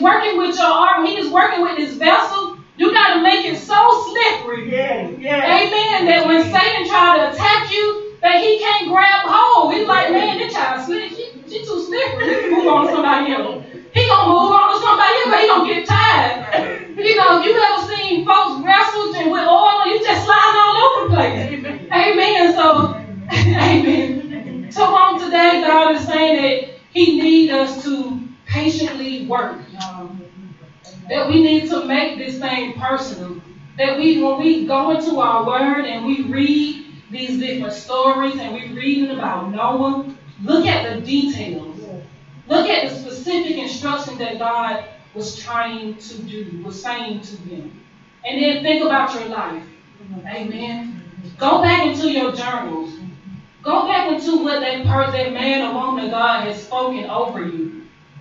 is 0.00 0.06
is 0.06 0.12
working 0.16 0.38
with 0.38 0.56
your 0.56 0.66
arm, 0.66 1.04
He 1.06 1.16
is 1.18 1.30
working 1.30 1.62
with 1.62 1.76
His 1.76 1.96
vessel. 1.96 2.56
You 2.76 2.92
got 2.92 3.14
to 3.16 3.22
make 3.22 3.44
it 3.44 3.58
so 3.58 3.76
slippery. 4.08 4.70
Yes, 4.70 5.10
yes. 5.18 5.44
Amen. 5.46 6.06
That 6.06 6.26
when 6.26 6.40
Satan 6.42 6.86
try 6.86 7.18
to 7.18 7.30
attack 7.30 7.70
you, 7.70 8.10
that 8.22 8.38
he 8.40 8.58
can't 8.58 8.88
grab 8.88 9.22
hold. 9.24 9.72
He's 9.72 9.86
like, 9.86 10.10
man, 10.10 10.38
this 10.38 10.52
child 10.52 10.82
slip. 10.84 11.10
She, 11.10 11.30
she 11.48 11.64
too 11.64 11.78
slippery. 11.78 12.50
Move 12.50 12.68
on 12.68 12.86
to 12.86 12.92
somebody 12.92 13.32
else. 13.32 13.62
He 13.92 14.08
gonna 14.08 14.28
move 14.28 14.52
on 14.52 14.72
to 14.72 14.78
somebody 14.80 15.14
else, 15.18 15.28
but 15.30 15.40
he 15.40 15.46
gonna 15.46 15.64
get 15.64 15.86
tired. 15.86 16.86
You 17.00 17.16
know, 17.16 17.40
you 17.40 17.56
ever 17.56 17.82
seen 17.82 18.24
folks 18.24 18.60
wrestle 18.62 19.14
and 19.14 19.30
with 19.30 19.46
oil, 19.46 19.86
you 19.86 20.02
just 20.02 20.22
sliding 20.22 20.60
all 20.60 20.76
over 20.76 21.08
the 21.08 21.14
place. 21.14 21.90
Amen. 21.92 22.52
So, 22.52 22.94
amen. 23.32 24.70
So 24.70 24.84
on 24.94 25.18
today, 25.18 25.60
God 25.62 25.94
is 25.94 26.04
saying 26.04 26.34
that 26.34 26.68
He 26.90 27.18
needs 27.18 27.52
us 27.52 27.82
to 27.84 28.20
patiently 28.50 29.26
work. 29.26 29.60
That 31.08 31.28
we 31.28 31.42
need 31.42 31.68
to 31.70 31.84
make 31.84 32.18
this 32.18 32.38
thing 32.38 32.74
personal. 32.74 33.40
That 33.78 33.98
we, 33.98 34.22
when 34.22 34.38
we 34.38 34.66
go 34.66 34.90
into 34.90 35.20
our 35.20 35.46
word 35.46 35.84
and 35.86 36.04
we 36.04 36.22
read 36.22 36.86
these 37.10 37.40
different 37.40 37.72
stories 37.74 38.36
and 38.38 38.52
we're 38.52 38.74
reading 38.74 39.16
about 39.16 39.50
Noah, 39.50 40.14
look 40.42 40.66
at 40.66 40.94
the 40.94 41.00
details. 41.00 41.78
Look 42.46 42.68
at 42.68 42.88
the 42.88 42.94
specific 42.94 43.56
instructions 43.56 44.18
that 44.18 44.38
God 44.38 44.84
was 45.14 45.38
trying 45.38 45.96
to 45.96 46.22
do, 46.22 46.62
was 46.64 46.80
saying 46.80 47.22
to 47.22 47.36
him. 47.36 47.80
And 48.24 48.42
then 48.42 48.62
think 48.62 48.84
about 48.84 49.14
your 49.14 49.28
life. 49.28 49.64
Amen. 50.26 51.02
Go 51.38 51.62
back 51.62 51.86
into 51.86 52.10
your 52.10 52.32
journals. 52.32 52.92
Go 53.62 53.86
back 53.86 54.10
into 54.10 54.42
what 54.42 54.60
that 54.60 54.86
person, 54.86 55.12
that 55.12 55.32
man 55.32 55.68
or 55.68 55.74
woman 55.74 56.10
God 56.10 56.46
has 56.46 56.62
spoken 56.62 57.08
over 57.10 57.44
you. 57.44 57.59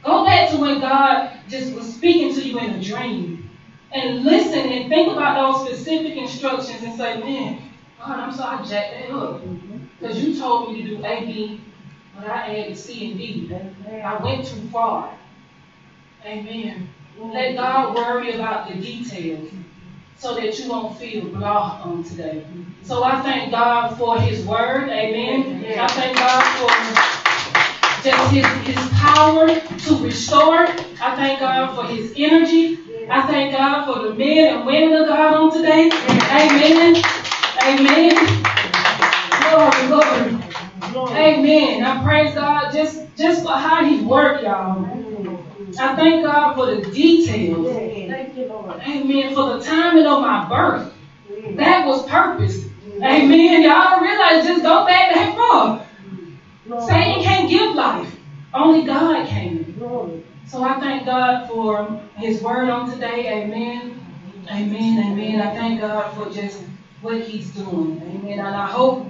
Go 0.03 0.25
back 0.25 0.49
to 0.51 0.57
when 0.57 0.79
God 0.79 1.31
just 1.49 1.73
was 1.73 1.93
speaking 1.93 2.33
to 2.35 2.41
you 2.41 2.59
in 2.59 2.71
a 2.71 2.83
dream. 2.83 3.49
And 3.91 4.23
listen 4.23 4.59
and 4.59 4.89
think 4.89 5.11
about 5.11 5.35
those 5.35 5.67
specific 5.67 6.15
instructions 6.17 6.83
and 6.83 6.97
say, 6.97 7.17
man, 7.17 7.61
God, 7.99 8.19
I'm 8.19 8.33
sorry 8.33 8.59
I 8.59 8.63
jacked 8.63 8.91
that 8.91 9.11
up. 9.11 9.41
Because 9.99 10.23
you 10.23 10.37
told 10.37 10.71
me 10.71 10.81
to 10.83 10.89
do 10.89 11.05
A, 11.05 11.25
B, 11.25 11.61
but 12.15 12.25
I 12.25 12.59
added 12.59 12.77
C 12.77 13.09
and 13.09 13.17
D. 13.17 13.51
I 14.03 14.15
went 14.17 14.45
too 14.45 14.67
far. 14.71 15.11
Amen. 16.25 16.87
Let 17.17 17.55
God 17.55 17.95
worry 17.95 18.33
about 18.33 18.67
the 18.67 18.75
details 18.75 19.49
so 20.17 20.35
that 20.35 20.59
you 20.59 20.69
won't 20.69 20.97
feel 20.97 21.25
blah 21.27 21.79
on 21.81 22.03
today. 22.03 22.43
So 22.83 23.03
I 23.03 23.21
thank 23.21 23.51
God 23.51 23.97
for 23.97 24.17
His 24.17 24.45
word. 24.45 24.89
Amen. 24.89 25.79
I 25.79 25.87
thank 25.87 26.17
God 26.17 26.43
for 26.57 27.18
just 28.03 28.31
his, 28.33 28.47
his 28.67 28.89
power 28.89 29.49
to 29.49 30.03
restore. 30.03 30.65
I 31.01 31.15
thank 31.15 31.39
God 31.39 31.75
for 31.75 31.85
his 31.85 32.13
energy. 32.15 32.77
I 33.09 33.25
thank 33.27 33.53
God 33.53 33.85
for 33.85 33.99
the 34.03 34.13
men 34.15 34.47
and 34.55 34.65
women 34.65 34.93
of 34.93 35.07
God 35.07 35.33
on 35.35 35.53
today. 35.53 35.89
Amen. 36.31 36.95
Amen. 37.65 38.11
Glory, 39.41 39.87
glory. 39.87 40.35
Amen. 41.13 41.83
I 41.83 42.01
praise 42.01 42.33
God 42.33 42.71
just, 42.71 43.01
just 43.17 43.43
for 43.43 43.53
how 43.53 43.83
he 43.83 44.01
worked, 44.01 44.41
y'all. 44.41 44.85
I 45.79 45.95
thank 45.95 46.23
God 46.23 46.55
for 46.55 46.67
the 46.67 46.81
details. 46.91 47.69
Amen. 48.87 49.33
For 49.33 49.45
the 49.45 49.59
timing 49.59 50.07
of 50.07 50.19
my 50.19 50.45
birth. 50.47 50.87
That 51.57 51.83
was 51.83 52.03
purpose. 52.03 52.63
Amen. 53.03 53.61
Y'all 53.63 53.89
don't 53.91 54.03
realize 54.03 54.43
just 54.43 54.63
go 54.63 54.85
back 54.85 55.09
that 55.09 55.33
far. 55.35 55.77
Satan 56.77 57.23
can't 57.23 57.49
give 57.49 57.75
life. 57.75 58.15
Only 58.53 58.85
God 58.85 59.27
can. 59.27 59.75
So 60.47 60.63
I 60.63 60.79
thank 60.79 61.05
God 61.05 61.47
for 61.47 62.01
his 62.17 62.41
word 62.41 62.69
on 62.69 62.91
today. 62.91 63.43
Amen. 63.43 63.99
Amen. 64.49 64.99
Amen. 65.11 65.41
I 65.41 65.55
thank 65.55 65.79
God 65.79 66.13
for 66.15 66.29
just 66.29 66.61
what 67.01 67.21
he's 67.21 67.51
doing. 67.51 68.01
Amen. 68.01 68.39
And 68.39 68.55
I 68.55 68.67
hope 68.67 69.07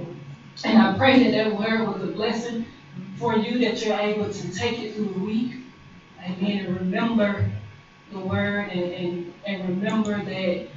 and 0.66 0.78
I 0.78 0.98
pray 0.98 1.24
that 1.24 1.32
that 1.32 1.58
word 1.58 1.88
was 1.88 2.02
a 2.04 2.08
blessing 2.08 2.66
for 3.18 3.36
you 3.36 3.60
that 3.60 3.82
you're 3.82 3.98
able 3.98 4.32
to 4.32 4.54
take 4.54 4.80
it 4.82 4.94
through 4.96 5.14
the 5.14 5.20
week. 5.20 5.62
Amen. 6.24 6.66
And 6.66 6.76
remember 6.78 7.50
the 8.12 8.20
word 8.20 8.70
and, 8.72 8.94
and, 8.94 9.34
and 9.46 9.70
remember 9.70 10.18
that 10.18 10.68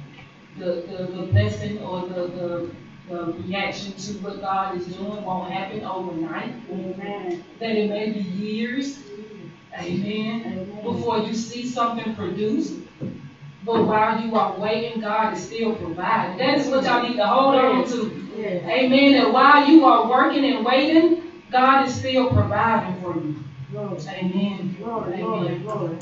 the, 0.57 0.65
the, 0.87 1.07
the 1.15 1.23
blessing 1.31 1.79
or 1.79 2.01
the, 2.01 2.27
the, 2.27 2.69
the 3.09 3.33
reaction 3.33 3.93
to 3.93 4.13
what 4.19 4.39
God 4.41 4.77
is 4.77 4.87
doing 4.87 5.23
won't 5.23 5.51
happen 5.51 5.83
overnight. 5.83 6.53
Amen. 6.71 7.43
That 7.59 7.71
it 7.71 7.89
may 7.89 8.11
be 8.11 8.19
years. 8.19 8.99
Amen. 9.77 10.43
Amen. 10.45 10.81
Before 10.83 11.17
you 11.19 11.33
see 11.33 11.67
something 11.67 12.15
produced. 12.15 12.73
But 13.65 13.85
while 13.85 14.21
you 14.21 14.35
are 14.35 14.57
waiting, 14.59 15.01
God 15.01 15.33
is 15.33 15.43
still 15.43 15.75
providing. 15.75 16.37
That 16.37 16.59
is 16.59 16.67
what 16.67 16.83
y'all 16.83 17.01
need 17.01 17.15
to 17.15 17.25
hold 17.25 17.55
on 17.55 17.87
to. 17.87 18.27
Yes. 18.35 18.63
Amen. 18.65 19.13
That 19.13 19.31
while 19.31 19.67
you 19.67 19.85
are 19.85 20.09
working 20.09 20.43
and 20.45 20.65
waiting, 20.65 21.31
God 21.49 21.85
is 21.85 21.95
still 21.97 22.29
providing 22.29 23.01
for 23.01 23.15
you. 23.15 23.35
Amen. 23.73 24.75
Glory. 24.79 25.59